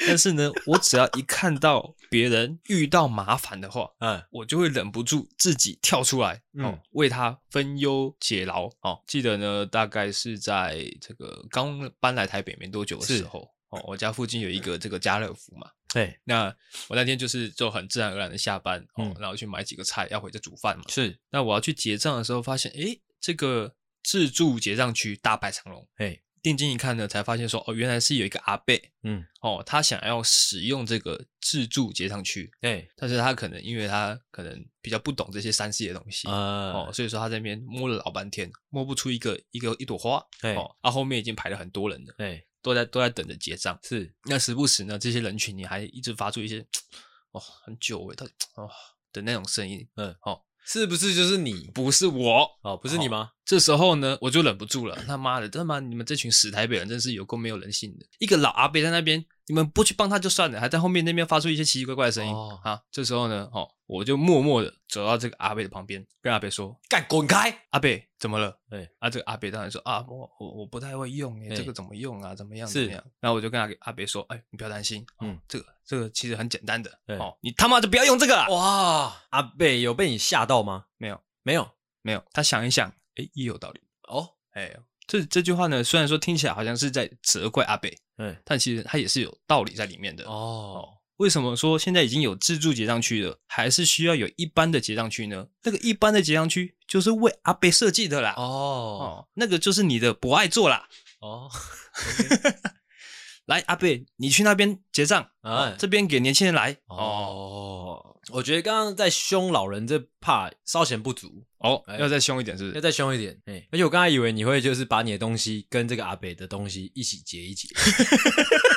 [0.08, 8.70] 但是呢，我只要一看到别人遇到麻烦的话，嗯，我就会忍不住自己跳出来，嗯，为他分忧解劳。
[8.82, 16.46] 哦，记得呢，大概是在这个刚搬来台北没多久的时候，哦，我家附近有一个这个家乐福嘛，对，那
[16.88, 20.84] 我那天就是就很自然而然的下班，哦，然后去买几个菜要回家煮饭嘛。
[20.88, 26.20] 是，那我要去结账的时候，发现，诶，这个自助结账区大排长龙，哎。
[26.42, 28.74] 定睛一看呢，才发现说哦，原来是有一个阿伯，
[29.04, 46.66] 嗯，哦，他想要使用这个自助结账区，对，但是他可能因为他可能比较不懂这些三 C 的东西，呃、哦，所以说他在那边摸了老半天，摸不出一个一个一朵花，对，哦，啊，后面已经排了很多人了，对，都在都在等着结账，是，那时不时呢，这些人群你还一直发出一些，
[47.32, 48.26] 哦，很久诶，他
[48.62, 48.70] 哦
[49.14, 50.42] 的那种声音，嗯，哦。
[50.72, 51.70] 是不是就是你？
[51.74, 53.18] 不是我哦，不是你吗？
[53.18, 54.98] 哦，这时候呢，我就忍不住了。
[55.06, 58.06] 他妈的，他妈你们这群死台北人真是有够没有人性的！
[58.20, 59.26] 一个老阿伯在那边。
[59.48, 62.80] 你们不去帮他就算了，还在后面那边发出一些奇奇怪怪的声音、哦、啊！
[62.90, 68.58] 这时候呢，哦，我就默默的走到这个阿贝的旁边，跟阿贝说：“干，滚开！”阿贝怎么了？
[68.70, 72.34] 对，啊，这个阿贝当然说：“啊，我我我不太会用，哎，这个怎么用啊？
[72.34, 72.66] 怎么样？
[72.66, 80.86] 怎么样？”然后我就跟阿阿贝说：“哎，你不要担心，嗯，这个这个其实很简单的，对哦，你他妈就不要用这个了。”哇，阿贝有被你吓到吗？
[80.96, 81.70] 没有，没有，
[82.02, 82.24] 没有。
[82.32, 84.74] 他想一想，哎，也有道理哦，哎。
[85.08, 90.88] 这这句话呢，虽然说听起来好像是在责怪阿北，嗯，但其实他也是有道理在里面的哦。
[91.22, 95.46] 为什么说现在已经有自助结账区了，还是需要有一般的结账区呢？
[95.62, 98.34] 那个一般的结账区就是为阿贝设计的啦。
[98.38, 100.88] 哦，哦，那个就是你的博爱座啦。
[101.22, 101.48] 哦。
[101.94, 102.56] Okay.
[103.46, 106.78] 来，阿贝，你去那边结账啊，这边给年轻人来。
[106.88, 112.76] 哦，我觉得刚刚在凶老人这怕稍嫌不足哦，要再凶一点是不是？
[112.76, 113.40] 要再凶一点。
[113.46, 117.68] 哎，而且我刚才以为你会就是把你的东西跟这个阿贝的东西一起结一结。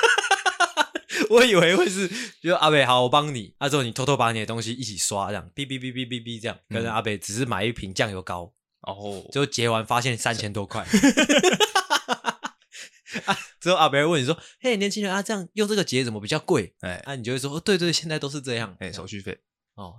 [1.31, 2.09] 我以为会是，
[2.41, 3.53] 就阿北好，我帮你。
[3.57, 10.85] 啊，之后你偷偷把你的东西一起刷，这样哔哔哔哔哔哔这样，跟阿北只是买一瓶酱油膏，哦，就结完发现三千多块。
[13.25, 13.37] 啊！
[13.61, 19.39] 之后阿北问你说：“嘿，年轻人啊，这样用这个结怎么比较贵？”哎，啊，你就会说：“哦，对对，现在都是这样。”哎，手续费
[19.75, 19.95] 哦，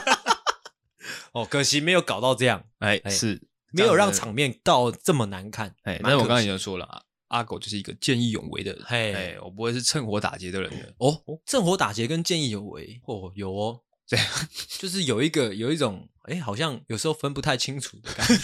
[1.32, 5.76] 哦，可惜没有搞到这样，哎，是没有让场面到这么难看。
[5.84, 7.02] 哎，那我刚才已经说了啊，
[7.34, 10.94] 阿狗就是一个见义勇为的人，哎，我不会是趁火打劫的人的。
[10.98, 14.24] 哦，趁火打劫跟见义勇为，哦，有哦， 这样
[14.78, 18.34] 就是有一个有一种，哎，好像有时候分不太清楚的感觉。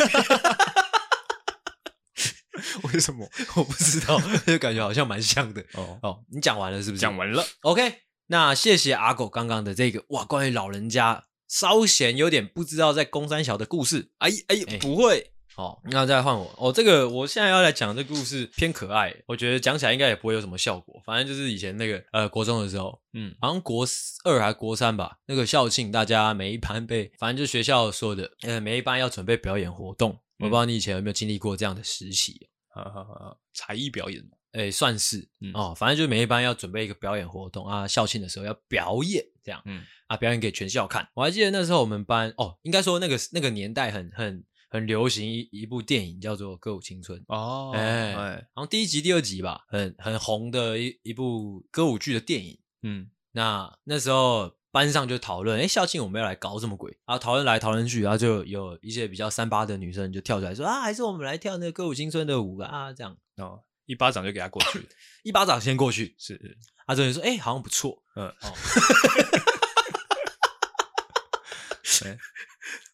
[2.92, 6.24] 为什么我不知道，就感觉好像蛮像的哦哦。
[6.32, 7.00] 你讲完了是不是？
[7.00, 7.46] 讲完了。
[7.60, 14.10] OK，那谢谢阿狗刚刚的这个哇，关于老人家稍显有点不知道在公三小的故事。
[14.18, 15.78] 哎哎，哎不会哦。
[15.90, 16.72] 那再换我哦。
[16.72, 21.00] 这个我现在要来讲这个故事偏可爱，我觉得讲起来应该也不会有什么效果。
[21.04, 23.86] 反正就是以前那个呃国中的时候，嗯，好像国
[24.24, 25.18] 二还是国三吧。
[25.26, 30.18] 那个校庆，大家每一班被，反正就学校说的，呃，每一班要准备表演活动。
[30.38, 32.48] 我不知道你以前有没有经历过这样的实习。
[32.72, 33.36] 哈哈哈！
[33.52, 41.08] 才艺表演，哎、欸，算是，嗯、哦，反正就是每一班要准备一个表演活动啊，校庆的时候要表演，这样，嗯，啊，表演给全校看。
[41.14, 54.56] 我还记得那时候我们班，哦，应该说那个那个年代很很很流行一一部电影叫做《歌舞青春》哦，哎，然后第一集、第二集吧，很很红的一一部歌舞剧的电影，嗯，那那时候。
[54.72, 56.96] 班上就讨论，哎，校庆我们要来搞什么鬼？
[57.04, 63.16] 然后讨论来讨论去，然后就有一些比较三八的女生就跳出来说啊，还是我们来跳那个歌舞青春的舞啊，这样。
[63.38, 64.88] 哦，一巴掌就给他过去，
[65.24, 66.34] 一巴掌先过去，是。
[66.34, 66.56] 是，
[66.86, 68.28] 他这人说，哎，好像不错，嗯，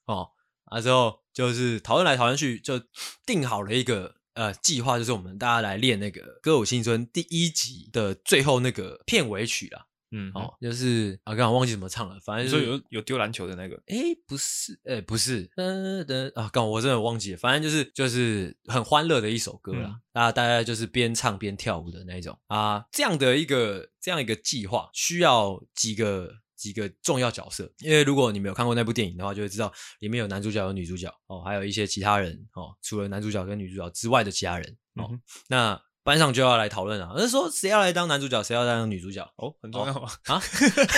[0.07, 0.31] 哦，
[0.67, 2.81] 啊之后就是讨论来讨论去，就
[3.25, 9.87] 定好了一个呃计划，就是我们大家来练那个歌舞青春第一集的最后那个片尾曲啦。
[10.13, 35.81] 嗯，哦，就是啊，刚刚忘记怎么唱了，反正就是有有丢篮球的那个，哎，不是，哎，不是，呃的啊，刚我真的忘记了，反正就是就是很欢乐的一首歌啦，嗯、大家大家就是边唱边跳舞的那种啊，这样的一个这样一个计划需要几个几个重要角色，因为如果你没有看过那部电影的话，就会知道里面有男主角有女主角哦，还有一些其他人哦，除了男主角跟女主角之外的其他人哦，嗯、那。
[36.07, 39.29] 班上就要来讨论了，是说谁要来当男主角，谁要当女主角？
[39.39, 40.41] 哦，很重要啊，啊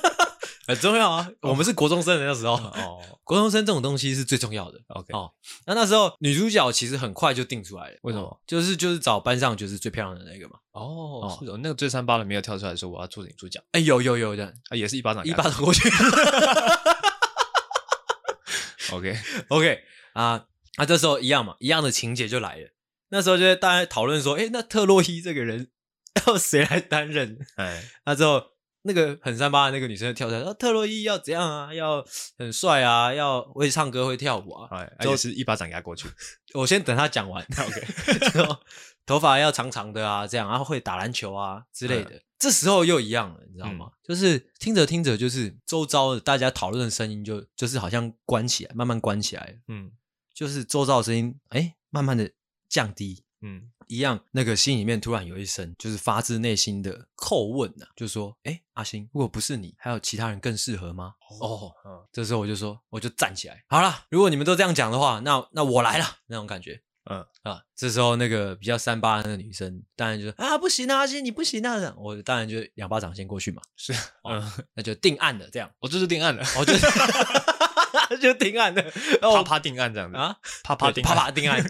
[0.69, 1.27] 很重要啊！
[1.41, 4.79] 我们是国中生的那时候，哦，国中生这种东西是最重要的。
[4.89, 5.33] OK，哦，
[5.65, 8.39] 那那时候女主角其实很快就定出来了，为什么？
[8.47, 10.57] 就是就是找班上就是最漂亮的那个嘛。
[10.73, 13.59] 哦，是哦，那个最三八的没有跳出来说我要做女主角。
[13.73, 15.89] 哎，有有有的，啊，也是一巴掌一巴掌过去。
[18.93, 19.81] OK OK
[20.13, 20.45] 啊，
[20.77, 22.69] 那这时候一样嘛，一样的情节就来了。
[23.09, 25.71] 那时候就在大家讨论说，哎，那特洛伊这个人
[26.27, 27.39] 要谁来担任？
[27.57, 28.49] 哎，那之后
[28.89, 31.73] 那个很三八的那个女生跳出来说：“特洛伊要怎样啊？
[31.75, 32.03] 要
[32.39, 33.13] 很帅啊？
[33.13, 36.09] 要会唱歌会跳舞啊？”哎，就是一巴掌给他过去。
[36.55, 38.33] 我先等他讲完， OK。
[38.35, 38.59] 然后
[39.05, 42.11] 头发要长长的啊，这样，然后会打篮球啊之类的。
[42.11, 43.91] 嗯、这时候又一样了，你知道吗？
[43.93, 49.61] 嗯、就是听着听着，就是周遭的大家讨论的声音就就是好像关起来，慢慢关起来。
[49.69, 49.93] 嗯，
[50.33, 52.31] 就是周遭的声音，哎，慢慢的
[52.69, 53.23] 降低。
[53.43, 53.71] 嗯。
[53.87, 73.95] 一样，那个心里面突然有一声，就是发自内心的叩问呐、啊，就说：“哎，阿星，如果不是你，还有其他人更适合吗？”哦，嗯，这时候我就说，我就站起来，好了，如果你们都这样讲的话，那那我来了，那种感觉，嗯啊，这时候那个比较三八的那个女生，当然就说：“啊，不行啊，阿星，你不行啊！”我当然就两巴掌先过去嘛，是，
[74.29, 76.75] 嗯，那就定案了，这样，我就是定案了，我就
[78.21, 78.83] 就定案了，
[79.23, 81.65] 啪啪定案这样子啊，啪啪啪啪定案。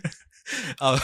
[0.79, 0.99] 呃，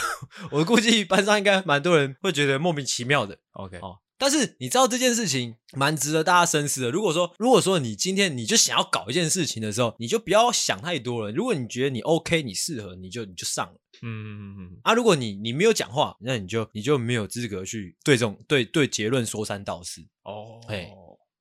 [0.50, 3.38] 我估计班上应该蛮多人会觉得莫名其妙的。
[3.52, 6.90] OK，哦，但是你知道这件事情蛮值得大家深思的。
[6.90, 11.32] 如果说，如果说你今天你就想要搞一件事情的时候，你就不要想太多了。
[11.32, 13.80] 如果你觉得你 OK，你适合，你就你就上了。
[14.02, 14.78] 嗯嗯嗯嗯。
[14.82, 20.00] 啊，如果你你没有讲话，那你就你就没有资格去对这种对对结论说三道四。
[20.22, 20.90] 哦，嘿。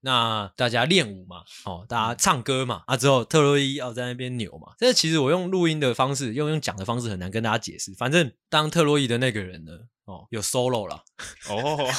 [0.06, 4.74] 那大家练舞嘛，哦，大家唱歌嘛，啊，之后特洛伊要在那边扭嘛。
[4.78, 7.94] 这其实我用录音的方式，用用讲的方式很难跟大家解释。
[7.96, 9.72] 反正当特洛伊的那个人呢，
[10.04, 11.06] 哦，有 solo 了，
[11.48, 11.90] 哦，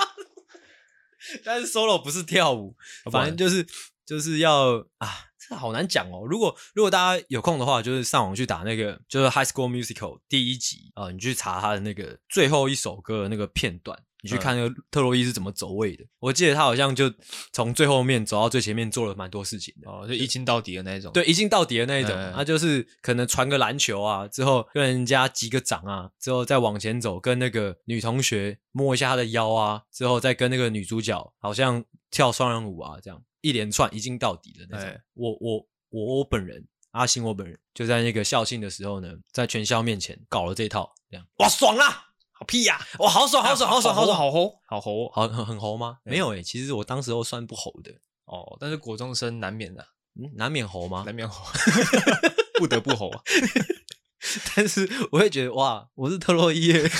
[1.42, 2.76] 但是 solo 不是跳舞，
[3.10, 3.66] 反正就是
[4.04, 5.08] 就是要啊，
[5.48, 6.26] 这好难讲哦。
[6.28, 13.98] 如果如果大家有空的话，就是上网去打那个，就是 High School Musical 第一集啊，你去查他的那个最后一首歌的那个片段。
[14.26, 16.02] 你去看那个特洛伊是怎么走位的？
[16.02, 17.12] 嗯、我记得他好像就
[17.52, 21.12] 从最后面走到最前面，做了蛮多事情的哦，就一镜到底的那一种。
[21.12, 34.88] 对，一镜到底的那一种，嗯、他就是可能传个篮球啊，之后跟人家击个掌啊，之后再往前走，跟那个女同学摸一下她的腰啊，之后再跟那个女主角好像跳双人舞啊，这样一连串一镜到底的那种。
[34.88, 42.02] 嗯、我我我我本人阿星，我本人就在那个校庆的时候呢，在全校面前搞了这套，这样哇，爽啦！
[42.38, 42.78] 好屁呀！
[42.98, 45.98] 我，好爽，好爽，好爽，好爽，好猴，好猴，好很很猴吗？
[46.04, 47.90] 没有诶，其实我当时候算不猴的
[48.26, 49.82] 哦，但是国中生难免的，
[50.20, 51.02] 嗯，难免猴吗？
[51.06, 51.42] 难免猴，
[52.60, 53.22] 不得不猴啊！
[54.54, 56.82] 但是我会觉得哇，我是特洛伊耶！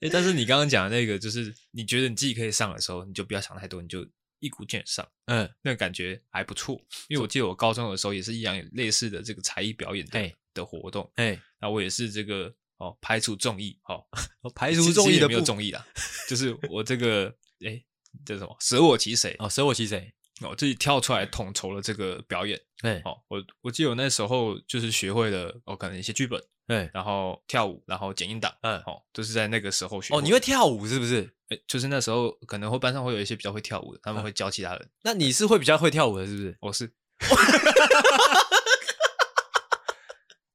[0.00, 4.06] 诶，但是你刚刚讲的那个，就是你觉得你自己可以上的时候，你就不要想太多，你就
[4.38, 6.80] 一股劲上，嗯，那感觉还不错。
[7.08, 12.54] 因为我记得我高中的时候也是一样，有类似的这个才艺表演的的活动，哎，那我也是这个。
[12.78, 14.06] 哦，排除众议，好，
[14.54, 15.86] 排除众议的没有众议啦，
[16.28, 17.32] 就是我这个，
[17.64, 17.82] 哎，
[18.24, 19.36] 这什么舍我其谁？
[19.38, 20.12] 哦，舍我其谁？
[20.40, 22.60] 哦自己跳出来统筹了这个表演。
[22.80, 30.14] 对，好，我我记得我那时候就是学会了，哦，可能一些剧本，对，然后跳舞，然后剪音档，嗯，哦，都是在那个时候学。
[30.14, 31.34] 哦，你会跳舞是不是？
[31.48, 34.88] 哎，就是那时候可能会班上会有一些比较会跳舞的，他们会教其他人。
[35.02, 36.56] 那你是会比较会跳舞的，是不是？
[36.60, 36.92] 我是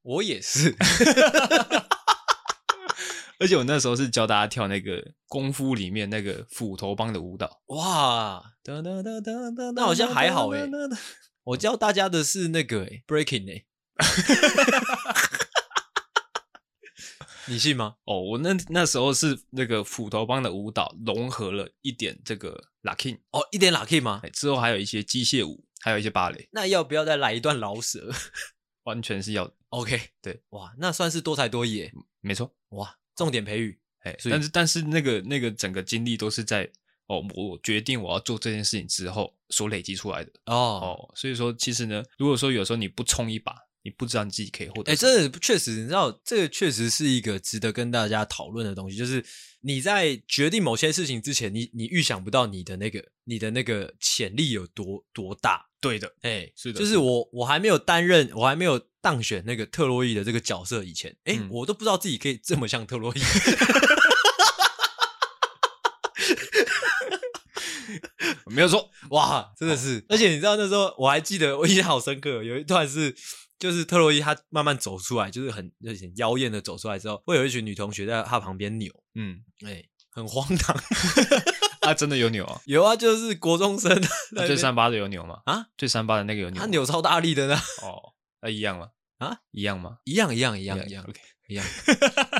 [0.00, 0.74] 我也是。
[3.44, 8.42] 而且我那时候是教大家跳那个功夫里面那个斧头帮的舞蹈，哇，
[9.74, 10.66] 那好像还好诶。
[11.42, 13.66] 我教大家的是那个诶 breaking 诶，
[17.46, 17.96] 你信吗？
[18.06, 24.22] 哦，我那那时候是那个斧头帮的舞蹈融合了一点这个 locking 哦，一点 locking 吗？
[24.32, 26.48] 之后还有一些机械舞，还有一些芭蕾。
[26.52, 28.10] 那要不要再来一段饶舌？
[28.84, 31.90] 完全是要 OK，对，哇，那算是多才多艺，
[32.22, 32.96] 没错，哇。
[33.16, 36.70] 重点培育，哎，但是但是那个那个整个经历都是在
[37.06, 44.92] 哦，我决定我要做这件事情之后所累积出来的哦哦，所以说其实呢，如果说有时候你不冲一把，你不知道你自己可以获得。
[44.92, 49.22] 哎，这确实，你知道，这个确实是一个值得跟大家讨论的东西，就是
[49.60, 55.66] 你在决定某些事情之前，你你预想不到你的那个你的那个潜力有多多大。
[55.84, 58.80] 对的，哎，是的，就是我我还没有担任，我还没有。
[59.04, 63.20] 当选那个特洛伊的这个角色以前，哎、欸，嗯、我都不知道自己可以这么像特洛伊。
[68.48, 70.02] 没有错， 哇，真的是！
[70.08, 73.14] 而且你知道那时候我还记得，我印象好深刻，有一段是
[73.58, 80.74] 就是特洛伊他慢慢走出来，就是很有点妖艳的走出来之后，会有一群女同学在他旁边扭，嗯，哎、欸，很荒唐。
[81.84, 82.60] 他真的有扭啊？
[82.66, 84.02] 有啊，就是国中生
[84.46, 85.40] 最三八的有扭吗？
[85.46, 87.56] 啊，最三八的那个有扭，他扭超大力的呢。
[87.82, 88.12] 哦。
[88.42, 88.88] 那一样吗？
[89.18, 89.98] 啊，一样吗？
[90.04, 91.04] 一样，一样，一样，一样。
[91.04, 91.64] OK，一样。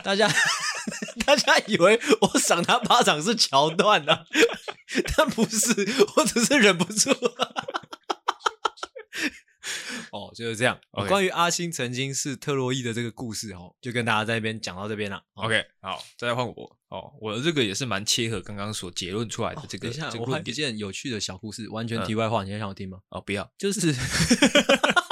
[0.03, 0.29] 大家，
[1.25, 4.19] 大家以为我赏他巴掌是桥段呢？
[5.17, 5.73] 但不是，
[6.17, 7.11] 我只是忍不住。
[10.15, 10.79] 哦，就是这样。
[11.09, 15.21] 关于阿星曾经是特洛伊的这个故事，哦，就跟大家在那边讲到这边了。
[15.35, 16.79] OK，好，再来换我。
[16.89, 19.89] 哦，我的这个也是蛮切合刚刚所结论出来的这个。
[19.89, 23.01] 等一下，这我还有一件有趣的小故事，完全题外话，你还想听吗？
[23.09, 23.93] 哦，不要，就是。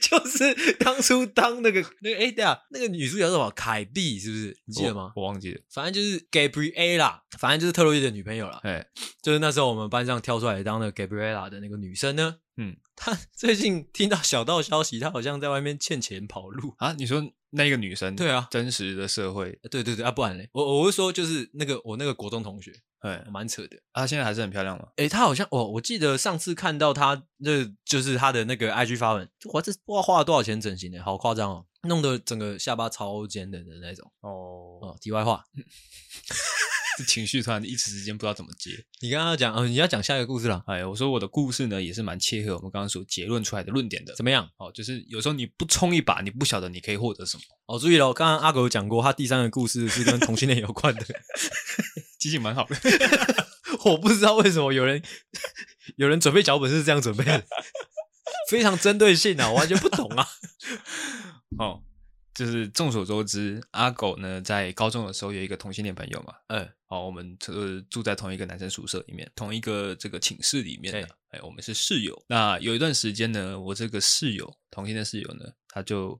[0.02, 3.50] 就是当初当那个 那个哎对啊，那个女主角是什么？
[3.50, 4.56] 凯蒂是不是？
[4.64, 5.12] 你记得吗？
[5.14, 5.60] 我，我忘记了。
[5.68, 8.60] 反正就是 Gabriella，反正就是特洛伊的女朋友了。
[8.62, 8.86] 哎，
[9.22, 12.36] 就是那时候我们班上跳出来当那个 Gabriella 的那个女生呢。
[12.56, 16.94] 嗯， 她最近听到小道消息，她好像在外面欠钱跑路啊。
[16.98, 18.14] 你说那个女生？
[18.16, 19.58] 对啊，真实的社会。
[19.70, 22.72] 对对对啊，不然嘞，我我会说就是那个我那个国中同学。
[23.00, 23.76] 哎，蛮扯的。
[23.92, 24.86] 她现在还是很漂亮吗？
[24.96, 34.10] 哎，她好像哦，我记得上次看到她，那就是她的那个 IG 发文，哇，这不知道花了多少钱整形的，好夸张哦，弄得整个下巴超尖的的那种。
[34.20, 35.62] 哦哦，题外话，这
[37.04, 38.70] 情绪突然一时之间不知道怎么接。
[39.00, 40.62] 你刚刚讲，哦，你要讲下一个故事了。
[40.66, 44.14] 哎，我说我的故事呢，也是蛮切合我们刚刚所结论出来的论点的。
[44.14, 44.48] 怎么样？
[44.58, 47.42] 哦，就是有时候你不冲一把，你不晓得你可以获得什么。
[47.66, 51.04] 哦，注意了，刚刚阿狗有讲过，他第三个故事是跟同性恋有关的，
[52.18, 52.76] 记性蛮好的。
[53.84, 55.02] 我不知道为什么有人
[55.96, 57.44] 有人准备脚本是这样准备的，
[58.50, 60.26] 非常针对性啊，我完全不懂啊。
[61.58, 61.82] 哦，
[62.40, 72.24] 就是众所周知，阿狗呢在高中的时候有一个同性恋朋友嘛，嗯，好，我们呃住在同一个男生宿舍里面，同一个这个寝室里面的，哎、欸，我们是室友。
[72.26, 76.18] 那有一段时间呢，我这个室友同性恋室友呢，他就。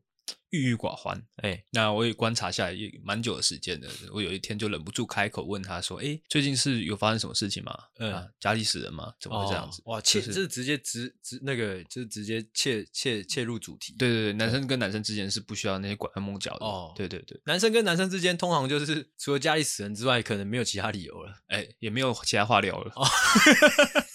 [0.51, 3.89] 郁郁寡欢，哎、欸，那我也观察下来也蛮久的时间的。
[4.13, 7.77] 我有一天就忍不住开口问他说：“哎、欸，最近是有发生什么事情吗？
[7.99, 9.13] 嗯、啊，家里死人吗？
[9.21, 13.95] 怎么会这样子？”哦、哇，切，这是直接直直那个，就是直接切切切入主题。
[13.99, 16.67] 对对对，男生跟男生之间是不需要那些拐弯抹角的。
[16.67, 21.33] 哦，对对对，男生跟男生之间通常就是除了家里死人之外，可能没有其他理由了。
[21.47, 22.93] 哎、欸，也没有其他话聊了。
[22.97, 23.07] 哦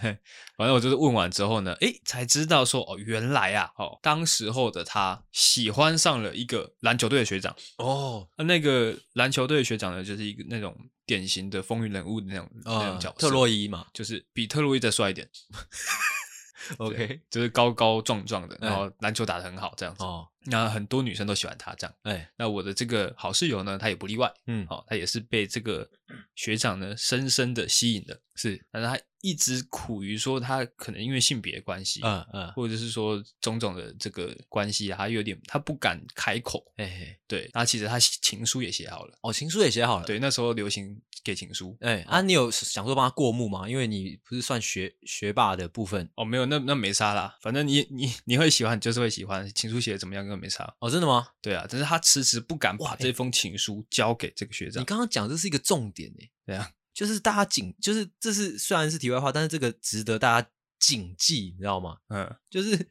[0.56, 10.76] 反正我就是问完之后呢，诶，才知道说哦，原来啊，哦，当时候的他喜欢上了一个篮球队的学长哦，那个篮球队的学长呢，就是一个那种
[11.06, 15.28] 典型的风云人物的那种、呃、那种角色，特洛伊嘛，就是比特洛伊再帅一点。
[16.76, 20.04] OK，就是高高壮壮的，然后篮球打得很好，这样子。
[20.04, 21.96] 哦，那很多女生都喜欢他这样。
[22.02, 24.32] 哎，那我的这个好室友呢，他也不例外。
[24.46, 25.88] 嗯，好，他也是被这个
[26.36, 28.20] 学长呢深深的吸引的。
[28.36, 36.64] 是，但是他一直苦于说他可能因为性别关系，嗯嗯，或者是说种种的这个关系，他有点他不敢开口。
[36.76, 39.18] 哎，对，那其实他情书也写好了。
[39.22, 40.06] 哦，情书也写好了。
[40.06, 41.00] 对，那时候流行。
[41.22, 43.68] 给情书，哎啊，你有想说帮他过目吗？
[43.68, 51.28] 因为你不是算学学霸的部分哦，没有，那那没差啦，反正你你你会喜欢，就是会喜欢，情书写的怎么样根本没差哦，真的吗？
[51.42, 54.80] 对啊，但是他迟迟不敢把这封情书交给这个学长。
[54.80, 60.48] 你刚刚讲这是一个重点诶，对啊，就是大家谨，就是这是虽然是题外话，但是这个值得大家
[60.78, 61.96] 谨记，你知道吗？
[62.10, 62.90] 嗯，就是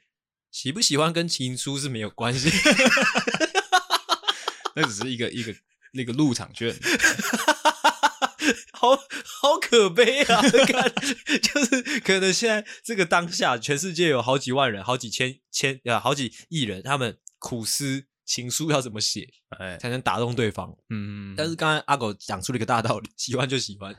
[0.49, 2.49] 喜不喜欢跟情书是没有关系，
[4.76, 5.53] 那只是一个一个
[5.93, 6.76] 那个入场券。
[8.74, 10.41] 好好可悲啊！
[10.41, 10.91] 看，
[11.43, 19.28] 就是可能现在这个当下，全世界有好几万人、好几千千啊、好几亿人，他们苦思情书要怎么写，
[19.58, 20.72] 哎，才能打动对方。
[20.92, 23.92] 嗯，但是刚才阿狗讲出了一个大道理：喜欢就喜欢，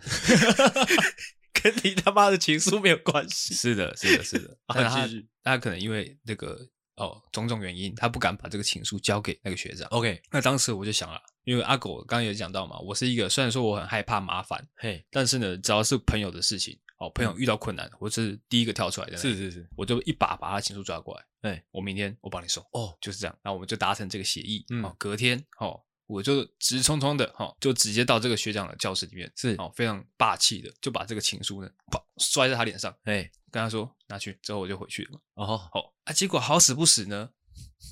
[1.52, 3.54] 跟你他妈的情书没有关系。
[3.54, 4.56] 是的，是的，是的。
[4.72, 5.08] 但他
[5.42, 6.56] 他可能因为那个
[6.94, 9.88] 哦种种原因，他不敢把这个情书交给那个学长。
[9.88, 11.20] OK，那当时我就想了。
[11.42, 37.30] 因为阿狗刚刚也讲到嘛，我是一个虽然说我很害怕麻烦，嘿，但是呢，只要是朋友的事情，哦，朋友遇到困难，我是第一个跳出来的，是是是，我就一把把他情书抓过来，哎，我明天我帮你收，哦，就是这样，那我们就达成这个协议，嗯，隔天，哦，我就直冲冲的，哈，就直接到这个学长的教室里面，是，哦，非常霸气的，就把这个情书呢，啪，摔在他脸上，哎，跟他说拿去，之后我就回去了，哦，好，啊，结果好死不死呢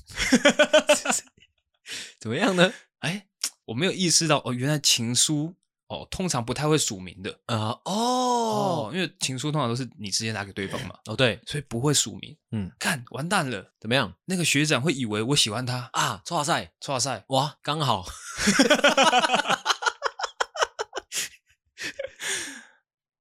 [2.19, 2.71] 怎么样呢？
[2.99, 3.25] 哎。
[3.69, 5.53] 我没有意识到哦，原来情书
[5.89, 12.37] 哦，通常不太会署名的啊、呃、哦，因为情书通常都是你直接拿给对方嘛，哦对，所以不会署名。
[12.51, 14.13] 嗯，看完蛋了，怎么样？
[14.25, 16.21] 那个学长会以为我喜欢他啊？
[16.29, 18.05] 哇塞，哇塞，哇，刚好。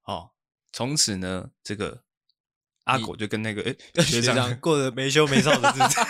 [0.05, 0.33] 哦，
[0.71, 2.03] 从此呢，这个
[2.85, 6.01] 阿狗就跟那个哎你学长，学长过得没羞没臊的日子。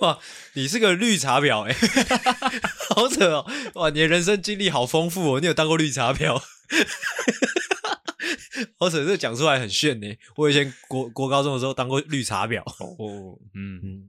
[0.00, 0.18] 哇，
[0.54, 1.78] 你是个绿茶婊哎、欸，
[2.94, 3.46] 好扯哦！
[3.74, 6.38] 哇，你的人生经历好丰富哦，你有当过绿茶婊，
[8.78, 10.06] 好扯，这讲出来很炫呢。
[10.36, 14.08] 我以前国国高中的时候当过绿茶婊哦，嗯嗯，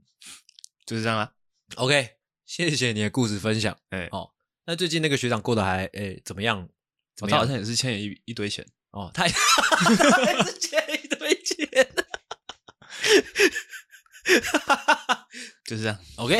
[0.86, 1.30] 就是这样啊。
[1.76, 2.10] OK，
[2.46, 3.76] 谢谢你的故事分享。
[3.90, 4.30] 哎、欸，哦，
[4.66, 6.68] 那最近那个学长过得还哎、欸、怎么样？
[7.16, 7.40] 怎么样？
[7.40, 9.32] 他好像也是欠一一堆钱哦，他也
[10.44, 11.68] 是欠一堆钱。
[15.64, 15.98] 就是这样。
[16.16, 16.38] OK，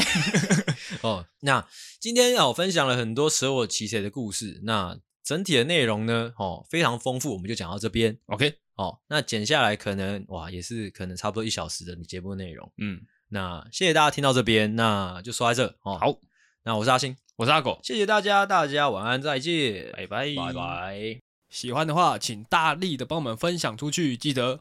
[1.02, 1.66] 哦，那
[2.00, 8.18] 今天哦分享了很多舍我其谁的故事，那整体的内容呢，哦非常丰富，我们就讲到这边。
[8.26, 12.70] OK，哦，那剪下来可能哇也是可能差不多一小时的节目内容。
[12.78, 15.98] 嗯，那谢谢大家听到这边，那就说在这哦。
[15.98, 16.18] 好，
[16.64, 21.20] 那我是阿星，我是阿狗，谢谢大家，大家晚安，再见，拜拜，拜拜。
[21.48, 24.60] 喜欢的话，请大力的帮我们分享出去，记得